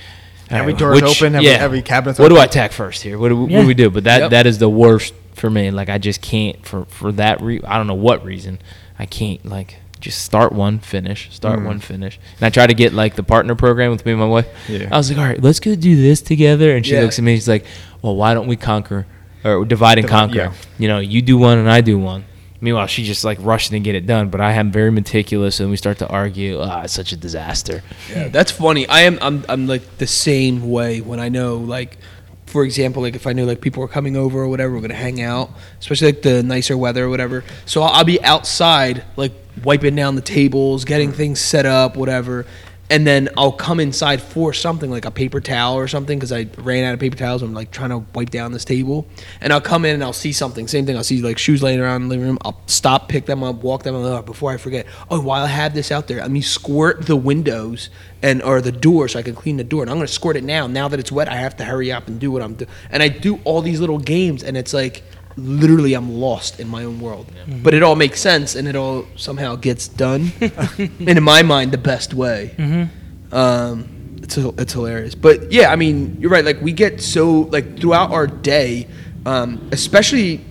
[0.49, 2.37] Every right, door's which- open, every- every cabinet's What do.
[2.37, 3.17] I attack first here?
[3.17, 3.89] What do, we, what do we do?
[3.89, 4.29] But that Yep.
[4.31, 5.71] that is the worst for me.
[5.71, 7.41] Like I just can't for for that.
[7.41, 8.59] Re- I don't know what reason.
[8.99, 9.77] I can't like.
[9.99, 11.33] Just start one, finish.
[11.33, 11.65] Start hmm.
[11.65, 12.19] one, finish.
[12.37, 14.45] And I try to get like the partner program with me and my wife.
[14.69, 14.89] Yeah.
[14.91, 16.75] I was like, all right, let's go do this together.
[16.75, 17.01] And she Yeah.
[17.01, 17.35] looks at me.
[17.35, 17.65] She's like,
[18.03, 19.07] well, why don't we conquer
[19.43, 20.35] or divide and conquer?
[20.35, 20.53] yeah.
[20.77, 22.25] You know, you do one and I do one.
[22.61, 25.69] Meanwhile, she just like rushing to get it done, but I am very meticulous, and
[25.69, 26.59] we start to argue.
[26.61, 27.83] Ah, it's such a disaster.
[28.09, 28.87] Yeah, that's funny.
[28.87, 29.19] I am.
[29.21, 29.45] I'm.
[29.49, 31.97] I'm like the same way when I know, like,
[32.45, 34.93] for example, like if I know like people are coming over or whatever, we're gonna
[34.93, 37.43] hang out, especially like the nicer weather or whatever.
[37.65, 42.45] So I'll, I'll be outside, like wiping down the tables, getting things set up, whatever.
[42.87, 46.47] And then I'll come inside for something like a paper towel or something because I
[46.57, 47.41] ran out of paper towels.
[47.41, 49.07] I'm like trying to wipe down this table,
[49.41, 50.67] and I'll come in and I'll see something.
[50.67, 50.95] Same thing.
[50.95, 52.37] I'll see like shoes laying around in the living room.
[52.45, 54.85] I'll stop, pick them up, walk them up before I forget.
[55.09, 57.89] Oh, while I have this out there, let me squirt the windows
[58.21, 59.81] and or the door so I can clean the door.
[59.81, 60.67] And I'm gonna squirt it now.
[60.67, 62.69] Now that it's wet, I have to hurry up and do what I'm doing.
[62.91, 65.01] And I do all these little games, and it's like
[65.37, 67.27] literally I'm lost in my own world.
[67.63, 70.31] But it all makes sense, and it all somehow gets done.
[70.39, 72.89] and in my mind, the best way.
[73.31, 73.89] Um,
[74.21, 75.15] it's it's hilarious.
[75.15, 76.45] But yeah, I mean, you're right.
[76.45, 78.87] Like we get so like throughout our day,
[79.25, 80.43] um, especially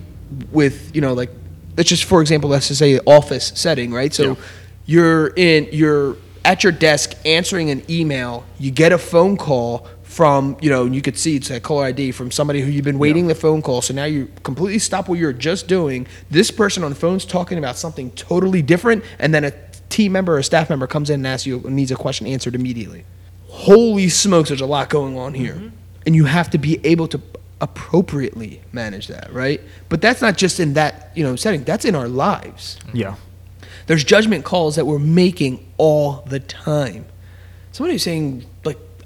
[0.51, 1.29] with you know like
[1.77, 4.13] let's just for example let's just say office setting, right?
[4.13, 4.35] So Yeah.
[4.85, 8.45] you're in you're at your desk answering an email.
[8.59, 11.83] You get a phone call from you know and you could see it's a caller
[11.83, 13.81] ID from somebody who you've been waiting the phone call.
[13.81, 16.07] So now you completely stop what you're just doing.
[16.31, 19.51] This person on the phone's talking about something totally different, and then a
[19.89, 23.03] team member or staff member comes in and asks you needs a question answered immediately.
[23.49, 25.75] Holy smokes, there's a lot going on here, mm-hmm.
[26.05, 27.21] and you have to be able to
[27.59, 29.59] appropriately manage that, right?
[29.89, 31.65] But that's not just in that you know setting.
[31.65, 33.15] That's in our lives Yeah.
[33.87, 37.05] there's judgment calls that we're making all the time.
[37.73, 38.45] Somebody was saying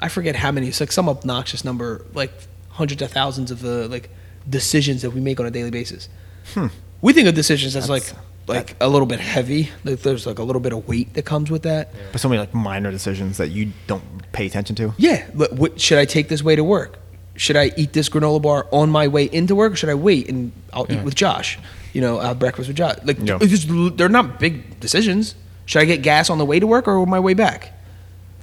[0.02, 0.68] I forget how many.
[0.68, 2.32] It's like some obnoxious number, like
[2.70, 4.10] hundreds of thousands of the like
[4.50, 6.10] decisions that we make on a daily basis.
[6.54, 6.68] Hmm.
[7.02, 8.04] We think of decisions as like
[8.48, 9.70] like a little bit heavy.
[9.84, 11.94] Like there's like a little bit of weight that comes with that.
[12.12, 14.94] But so many like minor decisions that you don't pay attention to.
[14.98, 16.98] Yeah, what, should I take this way to work?
[17.36, 20.28] Should I eat this granola bar on my way into work, or should I wait
[20.30, 21.58] and I'll eat with Josh?
[21.94, 22.98] You know, I'll have breakfast with Josh.
[23.04, 23.38] Like, Yeah.
[23.40, 25.36] just, they're not big decisions.
[25.66, 27.72] Should I get gas on the way to work or on my way back?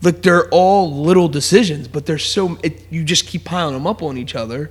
[0.03, 4.03] Like, they're all little decisions, but they're so it, you just keep piling them up
[4.03, 4.71] on each other,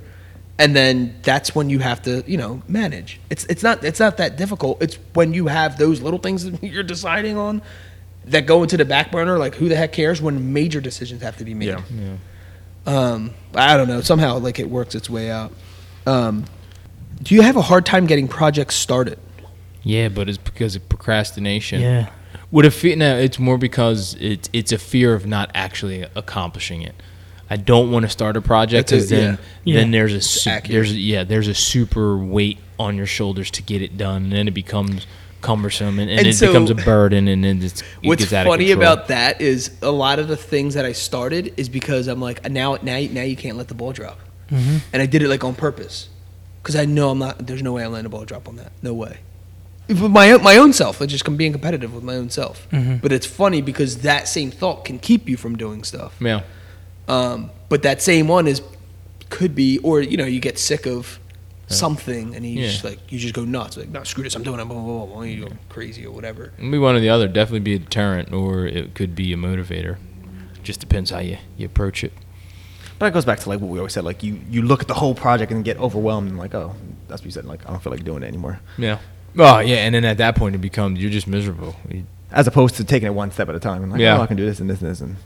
[0.58, 3.20] and then that's when you have to, you know, manage.
[3.28, 4.82] It's it's not it's not that difficult.
[4.82, 7.60] It's when you have those little things that you're deciding on
[8.26, 9.38] that go into the back burner.
[9.38, 11.68] Like, who the heck cares when major decisions have to be made?
[11.68, 12.16] Yeah.
[12.86, 14.00] Um, I don't know.
[14.00, 15.52] Somehow, like it works its way out.
[16.06, 16.44] Um,
[17.22, 19.18] do you have a hard time getting projects started?
[19.82, 21.80] Yeah, but it's because of procrastination.
[21.80, 22.10] Yeah.
[22.52, 26.82] Would it fe- no, it's more because it's it's a fear of not actually accomplishing
[26.82, 26.94] it.
[27.48, 29.76] I don't want to start a project because then yeah.
[29.76, 33.82] then there's a su- there's yeah there's a super weight on your shoulders to get
[33.82, 35.06] it done, and then it becomes
[35.40, 38.32] cumbersome, and, and, And it so- becomes a burden, and then it's, it What's gets
[38.32, 41.68] out of funny about that is a lot of the things that I started is
[41.68, 44.18] because I'm like now now now you can't let the ball drop,
[44.50, 44.78] mm-hmm.
[44.92, 46.08] and I did it like on purpose
[46.62, 47.46] because I know I'm not.
[47.46, 48.72] There's no way I'm letting the ball drop on that.
[48.82, 49.18] No way.
[49.88, 52.66] With my own, my own self, like just com- being competitive with my own self.
[52.70, 56.16] But it's funny because that same thought can keep you from doing stuff.
[56.20, 56.42] Yeah.
[57.08, 58.62] Um, but that same one is
[59.30, 61.18] could be, or you know, you get sick of
[61.68, 62.68] something and you Yeah.
[62.68, 65.04] just like you just go nuts, like no, screw this, I'm doing it, blah, blah,
[65.04, 66.52] blah, blah, you go crazy or whatever.
[66.58, 67.26] Maybe one or the other.
[67.28, 69.96] Definitely be a deterrent, or it could be a motivator.
[70.62, 72.12] Just depends how you, you approach it.
[72.98, 74.04] But it goes back to like what we always said.
[74.04, 76.74] Like you, you look at the whole project and get overwhelmed and like, oh,
[77.08, 77.44] that's what you said.
[77.44, 78.60] Like I don't feel like doing it anymore.
[78.78, 78.98] Yeah.
[79.38, 81.76] Oh yeah, and then at that point it becomes you're just miserable.
[81.90, 83.82] You- As opposed to taking it one step at a time.
[83.82, 84.18] And like, Yeah.
[84.18, 85.00] oh, I can do this and this and this.
[85.00, 85.16] And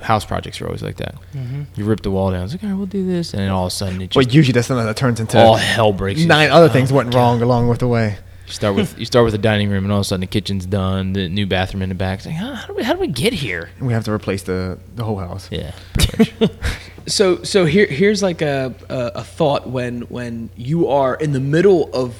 [0.00, 1.14] house projects are always like that.
[1.34, 1.62] Mm-hmm.
[1.76, 2.44] You rip the wall down.
[2.44, 4.14] It's like, all right, we'll do this, and then all of a sudden it just
[4.26, 6.20] but usually that's something that turns into all hell breaks.
[6.20, 6.28] loose.
[6.28, 8.16] nine other oh, things Oh, went wrong along with the way.
[8.46, 10.26] You start with you start with the dining room, and all of a sudden the
[10.26, 12.18] kitchen's done, the new bathroom in the back.
[12.18, 13.70] It's like, how, how do we how do we get here?
[13.78, 15.48] And we have to replace the the whole house.
[15.52, 16.50] Yeah, pretty much.
[17.06, 21.38] So so here here's like a, a a thought when when you are in the
[21.40, 22.16] middle of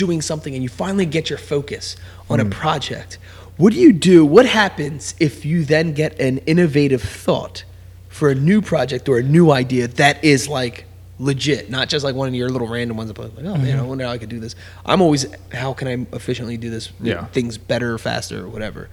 [0.00, 1.94] doing something and you finally get your focus
[2.30, 3.18] on a project.
[3.58, 4.24] What do you do?
[4.24, 7.64] What happens if you then get an innovative thought
[8.08, 10.86] for a new project or a new idea that is like
[11.18, 13.16] legit, not just like one of your little random ones.
[13.16, 14.54] Like, oh man, I wonder how I could do this.
[14.86, 16.90] I'm always, how can I efficiently do this?
[16.98, 17.26] Yeah.
[17.26, 18.88] things better, faster, or whatever.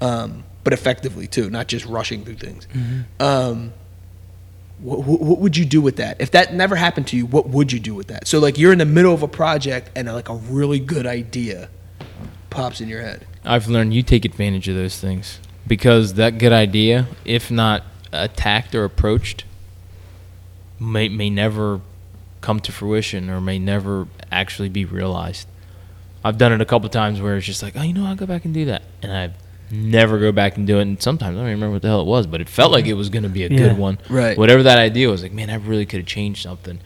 [0.00, 2.68] Um, but effectively too, not just rushing through things.
[3.18, 3.72] Um,
[4.82, 6.20] what, what, would you do with that?
[6.20, 8.26] If that never happened to you, what would you do with that?
[8.26, 11.68] So like you're in the middle of a project and like a really good idea
[12.50, 13.26] pops in your head.
[13.44, 18.74] I've learned you take advantage of those things because that good idea, if not attacked
[18.74, 19.44] or approached,
[20.78, 21.80] may may never
[22.40, 25.46] come to fruition or may never actually be realized.
[26.24, 28.26] I've done it a couple times where it's just like, oh, you know, I'll go
[28.26, 29.32] back and do that, and I
[29.72, 30.82] never go back and do it.
[30.82, 32.86] And sometimes I don't even remember what the hell it was, but it felt like
[32.86, 33.58] it was going to be a Yeah.
[33.58, 33.98] good one.
[34.08, 34.36] Right.
[34.36, 36.78] Whatever that idea was, like, man, I really could have changed something.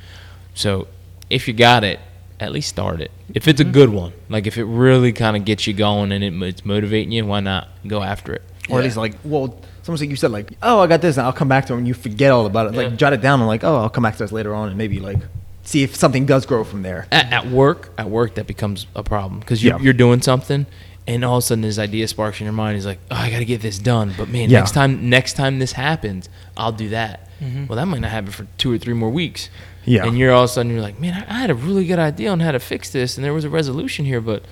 [0.55, 0.89] So
[1.29, 2.01] if you got it,
[2.39, 3.11] at least start it.
[3.35, 3.73] If it's a mm-hmm.
[3.73, 7.13] good one, like if it really kind of gets you going and it, it's motivating
[7.13, 8.43] you, why not go after it?
[8.69, 11.27] Or at least like, well, someone said you said like, oh, I got this, and
[11.27, 12.75] I'll come back to it, and you forget all about it.
[12.75, 12.89] Yeah.
[12.89, 14.77] Like jot it down and like, oh, I'll come back to this later on, and
[14.77, 15.19] maybe like
[15.63, 17.07] see if something does grow from there.
[17.13, 19.83] At, at work, at work, that becomes a problem because you're, Yeah.
[19.83, 20.67] you're doing something,
[21.09, 22.77] and all of a sudden this idea sparks in your mind.
[22.77, 24.59] He's like, "Oh, I got to get this done." But man, Yeah.
[24.61, 27.29] next time, next time this happens, I'll do that.
[27.41, 27.67] Mm-hmm.
[27.67, 29.49] Well, that might not happen for two or three more weeks.
[29.85, 30.05] Yeah.
[30.05, 32.01] and you're all of a sudden you're like, "Man, I, I had a really good
[32.01, 34.43] idea on how to fix this, and there was a resolution here, but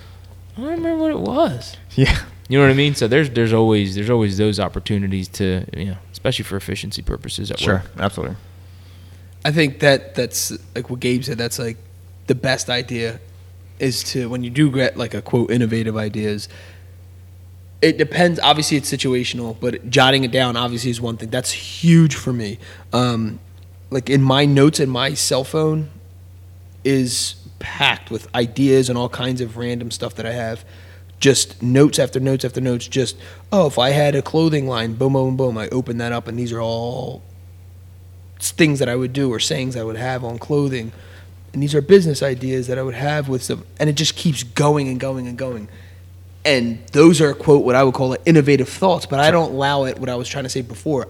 [0.57, 2.17] I don't remember what it was." Yeah.
[2.49, 2.95] You know what I mean?
[2.95, 7.51] So there's there's always there's always those opportunities to you know, especially for efficiency purposes
[7.51, 7.75] at Sure.
[7.77, 7.91] work.
[7.99, 8.37] Absolutely.
[9.45, 11.39] I think that that's like what Gabe said.
[11.39, 11.79] That's like
[12.27, 13.19] the best idea
[13.79, 16.49] is to when you do get like a quote innovative ideas.
[17.83, 18.41] It depends.
[18.41, 21.31] Obviously, it's situational, but jotting it down obviously is one thing.
[21.31, 22.59] That's huge for me.
[22.93, 23.41] Um,
[23.91, 25.91] like in my notes in my cell phone
[26.83, 30.65] is packed with ideas and all kinds of random stuff that I have.
[31.21, 32.87] Just notes after notes after notes.
[32.87, 33.17] Just
[33.53, 35.57] oh, if I had a clothing line, boom, boom, boom.
[35.57, 37.23] I open that up, and these are all
[38.39, 40.93] things that I would do or sayings I would have on clothing.
[41.55, 44.43] And these are business ideas that I would have with some, and it just keeps
[44.43, 45.69] going and going and going.
[46.45, 49.85] And those are, quote, what I would call it, innovative thoughts, but I don't allow
[49.85, 51.09] it, what I was trying to say before,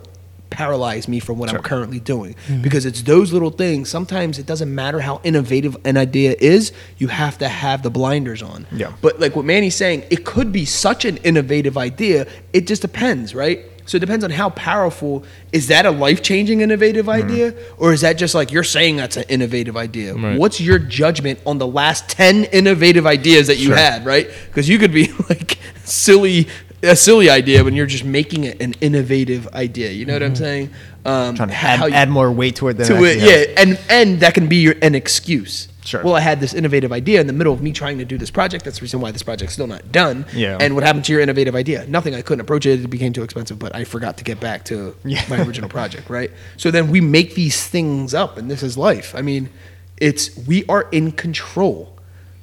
[0.51, 2.35] paralyze me from what I'm currently doing.
[2.35, 2.61] Mm-hmm.
[2.61, 3.89] Because it's those little things.
[3.89, 8.43] Sometimes it doesn't matter how innovative an idea is, you have to have the blinders
[8.43, 8.67] on.
[8.71, 8.93] Yeah.
[9.01, 12.27] But like what Manny's saying, it could be such an innovative idea.
[12.53, 13.65] It just depends, right?
[13.87, 15.25] So it depends on how powerful.
[15.53, 17.55] Is that a life changing innovative idea?
[17.77, 20.15] Or is that just like you're saying that's an innovative idea?
[20.15, 20.39] Right.
[20.39, 23.77] What's your judgment on the last 10 innovative ideas that you Sure.
[23.77, 24.29] had, right?
[24.47, 26.49] Because you could be like silly,
[26.83, 29.91] a silly idea when you're just making it an innovative idea.
[29.91, 30.71] You know what I'm saying?
[31.05, 32.87] Um, Trying to add, you- add more weight to that.
[32.87, 35.69] to it, yeah, and and that can be your, an excuse.
[35.85, 36.03] Sure.
[36.03, 38.31] Well, I had this innovative idea in the middle of me trying to do this
[38.31, 38.65] project.
[38.65, 40.25] That's the reason why this project's still not done.
[40.35, 40.57] Yeah.
[40.61, 41.87] And what happened to your innovative idea?
[41.87, 42.15] Nothing.
[42.15, 42.83] I couldn't approach it.
[42.83, 43.59] It became too expensive.
[43.59, 45.23] But I forgot to get back to Yeah.
[45.29, 46.09] my original project.
[46.09, 46.31] Right.
[46.57, 49.15] So then we make these things up, and this is life.
[49.15, 49.51] I mean,
[49.99, 51.99] it's we are in control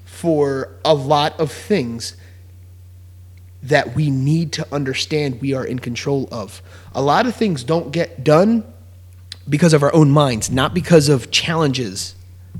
[0.05, 2.15] for a lot of things
[3.63, 6.61] that we need to understand we are in control of.
[6.93, 8.63] A lot of things don't get done
[9.49, 12.15] because of our own minds, not because of challenges,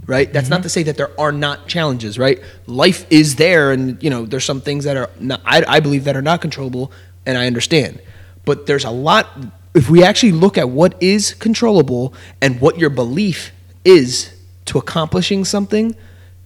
[0.06, 0.32] right?
[0.32, 0.64] That's not mm-hmm.
[0.64, 2.42] to say that there are not challenges, right?
[2.68, 6.06] Life is there, and you know, there's some things that are not, I, I believe
[6.06, 6.92] that are not controllable,
[7.26, 8.02] and I understand.
[8.46, 9.28] But there's a lot.
[9.74, 13.52] If we actually look at what is controllable and what your belief
[13.86, 14.34] is
[14.66, 15.96] to accomplishing something,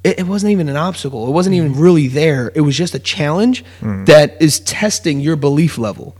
[0.03, 1.27] it, it wasn't even an obstacle.
[1.27, 1.81] It wasn't even mm-hmm.
[1.81, 2.51] really there.
[2.53, 4.05] It was just a challenge mm-hmm.
[4.05, 6.15] that is testing your belief level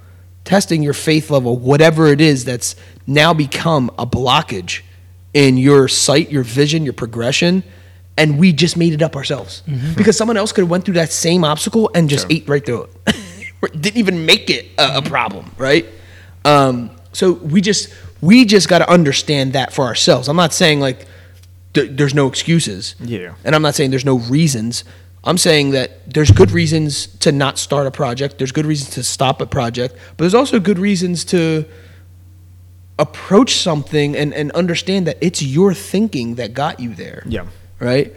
[0.45, 4.84] testing your faith level, whatever it is that's now become a blockage
[5.36, 7.63] in your sight, your vision, your progression.
[8.17, 9.61] and we just made it up ourselves
[9.97, 12.88] because someone else could have went through that same obstacle and just ate right through
[13.07, 13.17] it.
[13.81, 15.86] Didn't even make it a, a problem, right?
[16.45, 20.29] Um, so we just we just got to understand that for ourselves.
[20.29, 21.05] I'm not saying like
[21.73, 22.95] th- there's no excuses.
[23.01, 23.36] Yeah.
[23.43, 24.86] And I'm not saying there's no reasons.
[25.25, 28.38] I'm saying that there's good reasons to not start a project.
[28.38, 31.65] There's good reasons to stop a project, but there's also good reasons to
[32.97, 37.23] approach something and, and understand that it's your thinking that got you there.
[37.27, 37.47] Yeah.
[37.79, 38.13] Right?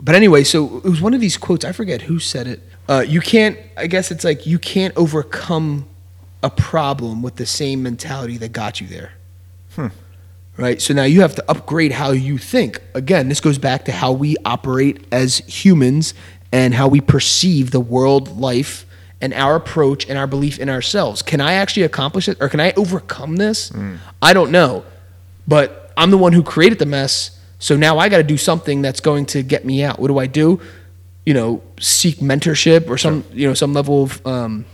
[0.00, 1.64] But anyway, so it was one of these quotes.
[1.64, 2.60] I forget who said it.
[2.88, 5.88] Uh, you can't, I guess it's like you can't overcome
[6.42, 9.12] a problem with the same mentality that got you there.
[10.56, 10.82] Right?
[10.82, 12.80] So now you have to upgrade how you think.
[12.94, 16.14] Again, this goes back to how we operate as humans
[16.50, 18.84] and how we perceive the world, life,
[19.22, 21.22] and our approach and our belief in ourselves.
[21.22, 23.72] Can I actually accomplish it or can I overcome this?
[24.20, 24.84] I don't know.
[25.48, 27.38] But I'm the one who created the mess.
[27.58, 29.98] So now I got to do something that's going to get me out.
[29.98, 30.60] What do I do?
[31.24, 34.64] You know, seek mentorship or some, you know, some level of um,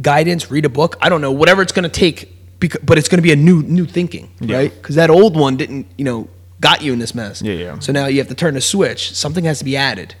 [0.00, 0.96] guidance, read a book.
[1.00, 2.34] I don't know, whatever it's going to take,
[2.82, 4.56] but it's going to be a new new thinking, Yeah.
[4.56, 4.74] right?
[4.74, 6.28] Because that old one didn't, you know,
[6.60, 7.40] got you in this mess.
[7.40, 7.78] Yeah, yeah.
[7.78, 9.14] So now you have to turn the switch.
[9.14, 10.16] Something has to be added.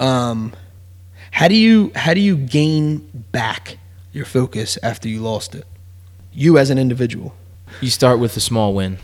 [0.00, 0.52] Um,
[1.34, 2.98] how do you how do you gain
[3.32, 3.78] back
[4.12, 5.66] your focus after you lost it?
[6.32, 7.34] You as an individual.
[7.80, 8.98] You start with a small win.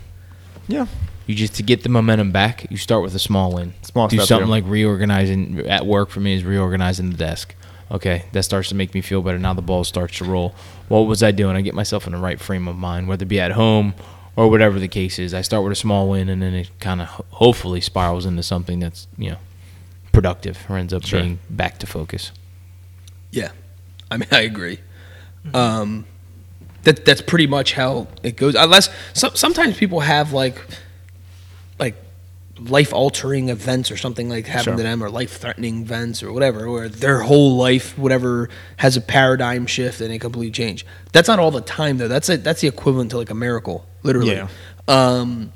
[0.65, 0.85] Yeah.
[1.27, 2.67] You just to get the momentum back.
[2.71, 3.73] You start with a small win.
[3.81, 7.53] Small Do something like reorganizing at work for me is reorganizing the desk.
[7.91, 9.37] Okay, that starts to make me feel better.
[9.37, 10.55] Now the ball starts to roll.
[10.87, 11.57] What was I doing?
[11.57, 13.93] I get myself in the right frame of mind, whether it be at home
[14.37, 15.33] or whatever the case is.
[15.33, 18.79] I start with a small win, and then it kind of hopefully spirals into something
[18.79, 19.37] that's you know
[20.11, 21.21] productive or ends up Sure.
[21.21, 22.31] being back to focus.
[23.31, 23.51] Yeah,
[24.09, 24.79] I mean, I agree.
[25.53, 26.05] Um,
[26.83, 28.55] that that's pretty much how it goes.
[28.55, 30.55] Unless some, sometimes people have like
[31.79, 31.95] like
[32.59, 34.75] life altering events or something like happen Sure.
[34.77, 39.01] to them, or life threatening events or whatever, where their whole life, whatever, has a
[39.01, 40.85] paradigm shift and a complete change.
[41.11, 42.07] That's not all the time though.
[42.07, 44.33] That's a, that's the equivalent to like a miracle, literally.
[44.35, 44.47] Yeah.
[44.87, 45.53] Um,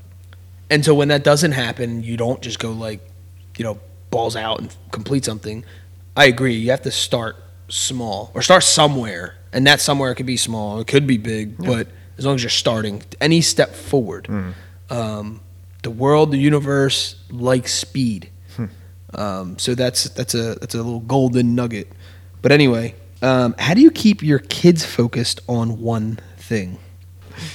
[0.69, 3.01] and so when that doesn't happen, you don't just go like,
[3.57, 3.79] you know,
[4.15, 5.57] balls out and complete something.
[6.15, 6.55] I agree.
[6.63, 7.35] You have to start
[7.67, 11.87] small or start somewhere, and that somewhere could be small, it could be big, but
[12.17, 14.23] as long as you're starting, any step forward.
[14.89, 15.41] Um,
[15.83, 18.29] the world, the universe likes speed.
[19.13, 21.87] Um, so that's that's a that's a little golden nugget.
[22.41, 26.79] But anyway, um, how do you keep your kids focused on one thing?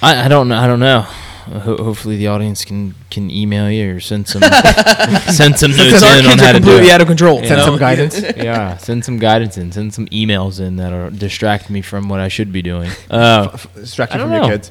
[0.00, 0.56] I, I don't know.
[0.56, 1.06] I don't know.
[1.44, 4.42] Ho- hopefully, the audience can can email you or send some
[5.32, 6.90] send some notes in on how to do it.
[6.90, 7.38] out of control.
[7.38, 7.64] Send know?
[7.64, 8.20] some guidance.
[8.36, 12.20] yeah, send some guidance in, send some emails in that are distract me from what
[12.20, 12.90] I should be doing.
[13.10, 14.48] Uh, Distract I you don't from your know.
[14.50, 14.70] kids.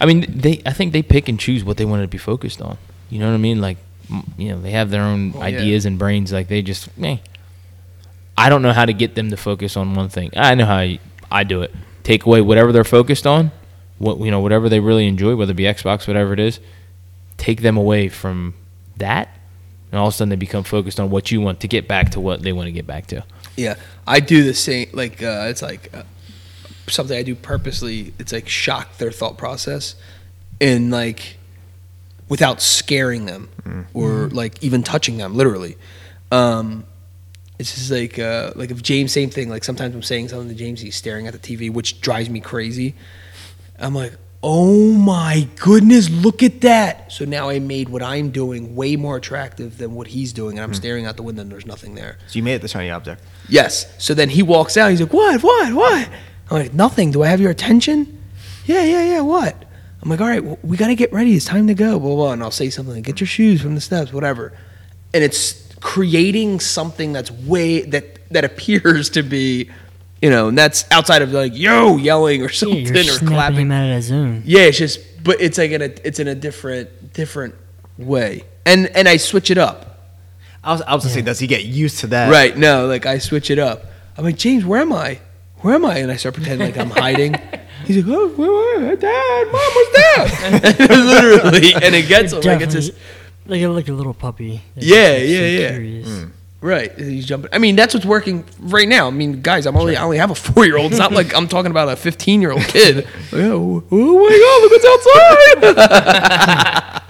[0.00, 0.60] I mean, they.
[0.66, 2.78] I think they pick and choose what they want to be focused on.
[3.10, 3.60] You know what I mean?
[3.60, 3.78] Like,
[4.10, 5.40] m- you know, they have their own yeah.
[5.40, 6.32] ideas and brains.
[6.32, 7.18] Like they just, eh.
[8.36, 10.30] I don't know how to get them to focus on one thing.
[10.36, 10.98] I know how I,
[11.30, 11.72] I do it.
[12.02, 13.52] Take away whatever they're focused on,
[14.00, 16.58] what you know, whatever they really enjoy, whether it be Xbox, whatever it is.
[17.36, 18.54] Take them away from
[18.96, 19.28] that,
[19.92, 22.10] and all of a sudden they become focused on what you want to get back
[22.10, 23.24] to what they want to get back to.
[23.56, 23.76] Yeah,
[24.06, 24.88] I do the same.
[24.92, 26.02] Like uh, it's like uh,
[26.88, 28.14] something I do purposely.
[28.18, 29.94] It's like shock their thought process,
[30.60, 31.36] and like
[32.28, 35.76] without scaring them or like even touching them, literally.
[36.32, 36.84] Um,
[37.58, 39.50] it's just like uh, like if James, same thing.
[39.50, 42.40] Like sometimes I'm saying something to James, he's staring at the TV, which drives me
[42.40, 42.94] crazy.
[43.80, 44.12] I'm like,
[44.42, 47.12] oh my goodness, look at that.
[47.12, 50.64] So now I made what I'm doing way more attractive than what he's doing, and
[50.64, 50.74] I'm hmm.
[50.74, 52.18] staring out the window and there's nothing there.
[52.26, 53.22] So you made it the shiny object.
[53.48, 53.92] Yes.
[54.02, 54.90] So then he walks out.
[54.90, 55.42] He's like, "What?
[55.42, 55.72] What?
[55.74, 56.08] What?"
[56.50, 57.10] I'm like, "Nothing.
[57.10, 58.18] Do I have your attention?"
[58.66, 59.20] Yeah, yeah, yeah.
[59.20, 59.64] What?
[60.02, 61.34] I'm like, "All right, well, we got to get ready.
[61.34, 62.32] It's time to go." Blah, blah blah.
[62.32, 64.52] And I'll say something like, "Get your shoes from the steps, whatever."
[65.12, 69.70] And it's creating something that's way that that appears to be,
[70.22, 73.58] you know, and that's outside of like yo yelling or Yeah, something you're or clapping.
[73.60, 74.42] him out of that zone.
[74.44, 77.54] Yeah, it's just, but it's like in a, it's in a different, different
[77.98, 79.86] way, and and I switch it up.
[80.62, 82.30] I was, I was gonna say, does he get used to that?
[82.30, 82.56] Right.
[82.56, 83.86] No, like I switch it up.
[84.18, 85.20] I'm like, James, where am I?
[85.60, 85.98] Where am I?
[85.98, 87.34] And I start pretending like I'm hiding.
[87.86, 90.78] He's like, oh, where, where, Dad, Mom, what's Dad?
[90.90, 92.92] Literally, and it gets him like it's just
[93.46, 94.60] like a, like a little puppy.
[94.74, 95.68] that's Yeah, just yeah, so yeah.
[95.70, 96.06] curious.
[96.08, 96.24] Hmm.
[96.60, 96.96] Right.
[96.98, 97.50] He's jumping.
[97.52, 99.06] I mean, that's what's working right now.
[99.06, 100.92] I mean, guys, I'm only I only have a four year old.
[100.92, 103.06] It's not like I'm talking about a 15 year old kid.
[103.32, 104.84] Like, oh, oh my God, look what's
[105.62, 106.96] outside.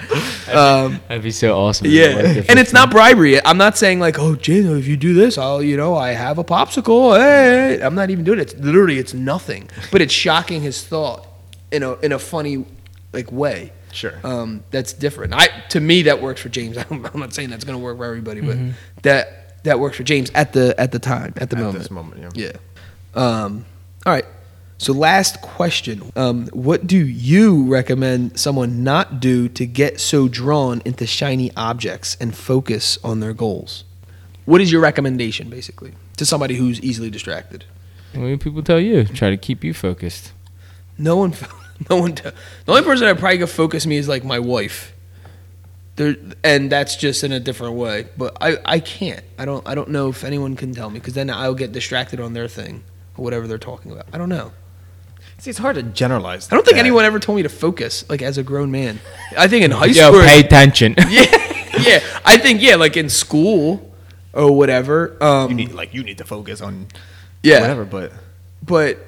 [0.50, 1.86] Um, That'd be so awesome.
[1.88, 3.44] Yeah, and it's not bribery.
[3.44, 6.38] I'm not saying like, oh, James, if you do this, I'll, you know, I have
[6.38, 7.16] a popsicle.
[7.16, 8.52] Hey, I'm not even doing it.
[8.52, 9.70] It's literally, it's nothing.
[9.92, 11.26] But it's shocking his thought
[11.70, 12.64] in a in a funny
[13.12, 13.72] like way.
[13.92, 14.14] Sure.
[14.24, 15.34] Um, that's different.
[15.34, 16.76] I to me that works for James.
[16.90, 18.56] I'm, I'm not saying that's going to work for everybody, but
[19.02, 21.78] that that works for James at the at the time at the At moment.
[21.78, 22.52] this moment, yeah.
[22.52, 22.56] Yeah.
[23.14, 23.64] Um,
[24.06, 24.24] all right.
[24.78, 26.10] So last question.
[26.16, 32.16] Um, what do you recommend someone not do to get so drawn into shiny objects
[32.18, 33.84] and focus on their goals?
[34.46, 37.66] What is your recommendation, basically, to somebody who's easily distracted?
[38.14, 39.04] What do people tell you?
[39.04, 40.32] Try to keep you focused.
[40.96, 41.34] No one,
[41.90, 42.14] no one.
[42.14, 42.34] The
[42.68, 44.94] only person that probably could focus me is like my wife.
[45.96, 48.06] There, and that's just in a different way.
[48.16, 49.24] But I, I can't.
[49.38, 52.20] I don't, I don't know if anyone can tell me because then I'll get distracted
[52.20, 52.84] on their thing
[53.16, 54.06] or whatever they're talking about.
[54.12, 54.52] I don't know.
[55.38, 56.52] See, it's hard to generalize.
[56.52, 56.80] I don't think that.
[56.80, 59.00] anyone ever told me to focus like as a grown man.
[59.38, 60.94] I think in high Yo, school, pay attention.
[61.08, 61.24] yeah,
[61.80, 62.00] yeah.
[62.26, 63.90] I think yeah, like in school
[64.34, 65.16] or whatever.
[65.22, 66.88] Um, You need like you need to focus on
[67.42, 68.12] yeah, whatever, but
[68.62, 68.98] But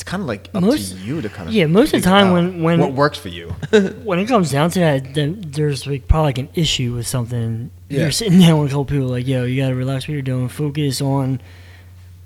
[0.00, 2.08] it's kind of like up Most- to you to kind of yeah, most of the
[2.08, 3.48] time when- when- what works for you.
[4.02, 7.70] when it comes down to that, then there's like probably like an issue with something.
[7.90, 8.00] Yeah.
[8.02, 10.48] You're sitting down with a couple people like, yo, you gotta relax what you're doing,
[10.48, 11.42] focus on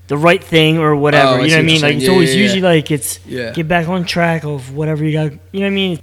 [0.07, 1.41] the right thing or whatever.
[1.41, 1.81] Oh, you know what I mean?
[1.81, 2.01] Like saying.
[2.03, 2.68] it's always yeah, usually yeah.
[2.68, 3.51] like it's Yeah.
[3.53, 5.33] get back on track of whatever you got.
[5.51, 5.99] You know what I mean?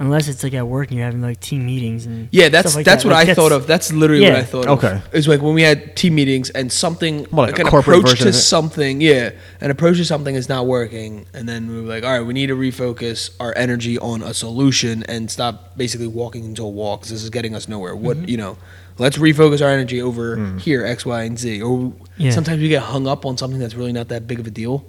[0.00, 2.76] Unless it's like at work and you're having like team meetings and yeah, that's stuff
[2.80, 3.08] like that's that.
[3.10, 3.68] what Like, I thought of.
[3.68, 4.92] That's literally what I thought Okay.
[4.96, 5.08] of.
[5.12, 7.98] It's like when we had team meetings and something More like like, a an corporate
[7.98, 9.30] approach to something, yeah,
[9.60, 12.32] an approach to something is not working, and then we were like, all right, we
[12.34, 16.96] need to refocus our energy on a solution and stop basically walking into a wall
[16.96, 17.94] because this is getting us nowhere.
[17.94, 18.28] What Mm-hmm.
[18.30, 18.58] you know,
[18.98, 21.62] let's refocus our energy over here, X, Y, and Z.
[21.62, 22.32] Or Yeah.
[22.32, 24.84] sometimes we get hung up on something that's really not that big of a deal,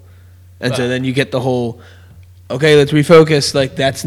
[0.59, 1.79] and so then you get the whole,
[2.49, 3.53] okay, let's refocus.
[3.53, 4.03] Like that's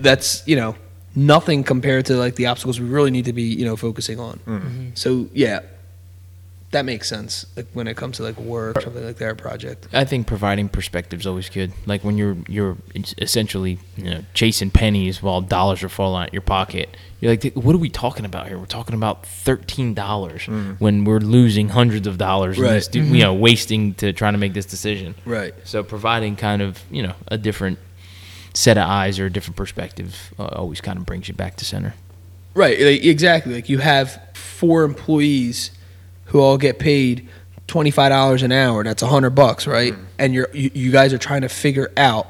[0.00, 0.76] that's you know
[1.14, 4.38] nothing compared to like the obstacles we really need to be you know focusing on.
[4.46, 4.88] Mm-hmm.
[4.94, 5.60] So yeah,
[6.74, 7.46] that makes sense.
[7.56, 9.86] Like when it comes to like work, or something like that, or project.
[9.92, 11.72] I think providing perspective is always good.
[11.86, 12.76] Like when you're you're
[13.18, 16.96] essentially you know chasing pennies while dollars are falling out your pocket.
[17.20, 18.58] You're like, what are we talking about here?
[18.58, 20.46] We're talking about thirteen dollars
[20.78, 22.58] when we're losing hundreds of dollars.
[22.58, 22.72] in Right.
[22.72, 25.14] this, You know, wasting to trying to make this decision.
[25.24, 25.54] Right.
[25.64, 27.78] So providing kind of you know a different
[28.52, 31.64] set of eyes or a different perspective uh, always kind of brings you back to
[31.64, 31.94] center.
[32.54, 32.78] Right.
[32.80, 33.54] Like, exactly.
[33.54, 35.70] Like you have four employees
[36.26, 37.28] who all get paid
[37.66, 38.84] twenty five dollars an hour.
[38.84, 39.92] That's a hundred bucks, right?
[39.92, 40.04] Mm.
[40.18, 42.26] And you're you, you guys are trying to figure out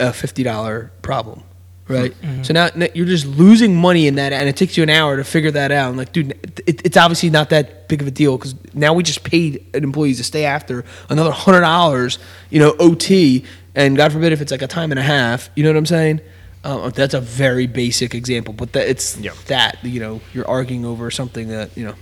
[0.00, 1.42] a fifty dollar problem.
[1.86, 2.26] Right, mm-hmm.
[2.26, 2.42] Mm-hmm.
[2.44, 5.18] so now now you're just losing money in that, and it takes you an hour
[5.18, 5.90] to figure that out.
[5.90, 6.30] And like, dude,
[6.66, 9.84] it, it's obviously not that big of a deal because now we just paid an
[9.84, 12.18] employee to stay after another hundred dollars,
[12.48, 15.62] you know, OT, and God forbid if it's like a time and a half, you
[15.62, 16.22] know what I'm saying?
[16.64, 19.32] Um, that's a very basic example, but that it's Yeah.
[19.48, 21.94] that you know you're arguing over something that you know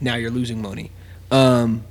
[0.00, 0.90] now you're losing money.
[1.30, 1.84] Um,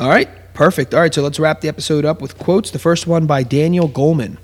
[0.00, 0.94] all right, perfect.
[0.94, 2.70] All right, so let's wrap the episode up with quotes.
[2.70, 4.38] The first one by Daniel Goleman.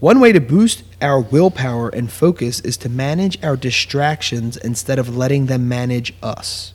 [0.00, 5.16] One way to boost our willpower and focus is to manage our distractions instead of
[5.16, 6.74] letting them manage us.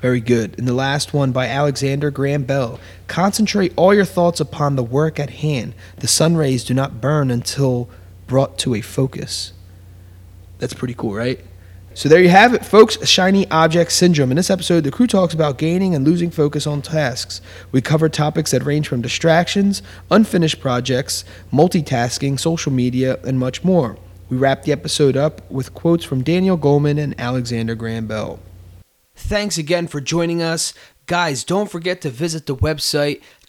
[0.00, 0.58] Very good.
[0.58, 2.80] And the last one by Alexander Graham Bell.
[3.06, 5.74] Concentrate all your thoughts upon the work at hand.
[5.96, 7.88] The sun rays do not burn until
[8.26, 9.52] brought to a focus.
[10.58, 11.40] That's pretty cool, right?
[11.94, 13.06] So there you have it, folks.
[13.06, 14.30] Shiny object syndrome.
[14.30, 17.42] In this episode, the crew talks about gaining and losing focus on tasks.
[17.70, 23.98] We cover topics that range from distractions, unfinished projects, multitasking, social media, and much more.
[24.30, 28.38] We wrap the episode up with quotes from Daniel Goleman and Alexander Graham Bell.
[29.14, 30.72] Thanks again for joining us.
[31.04, 33.20] Guys, don't forget to visit the website,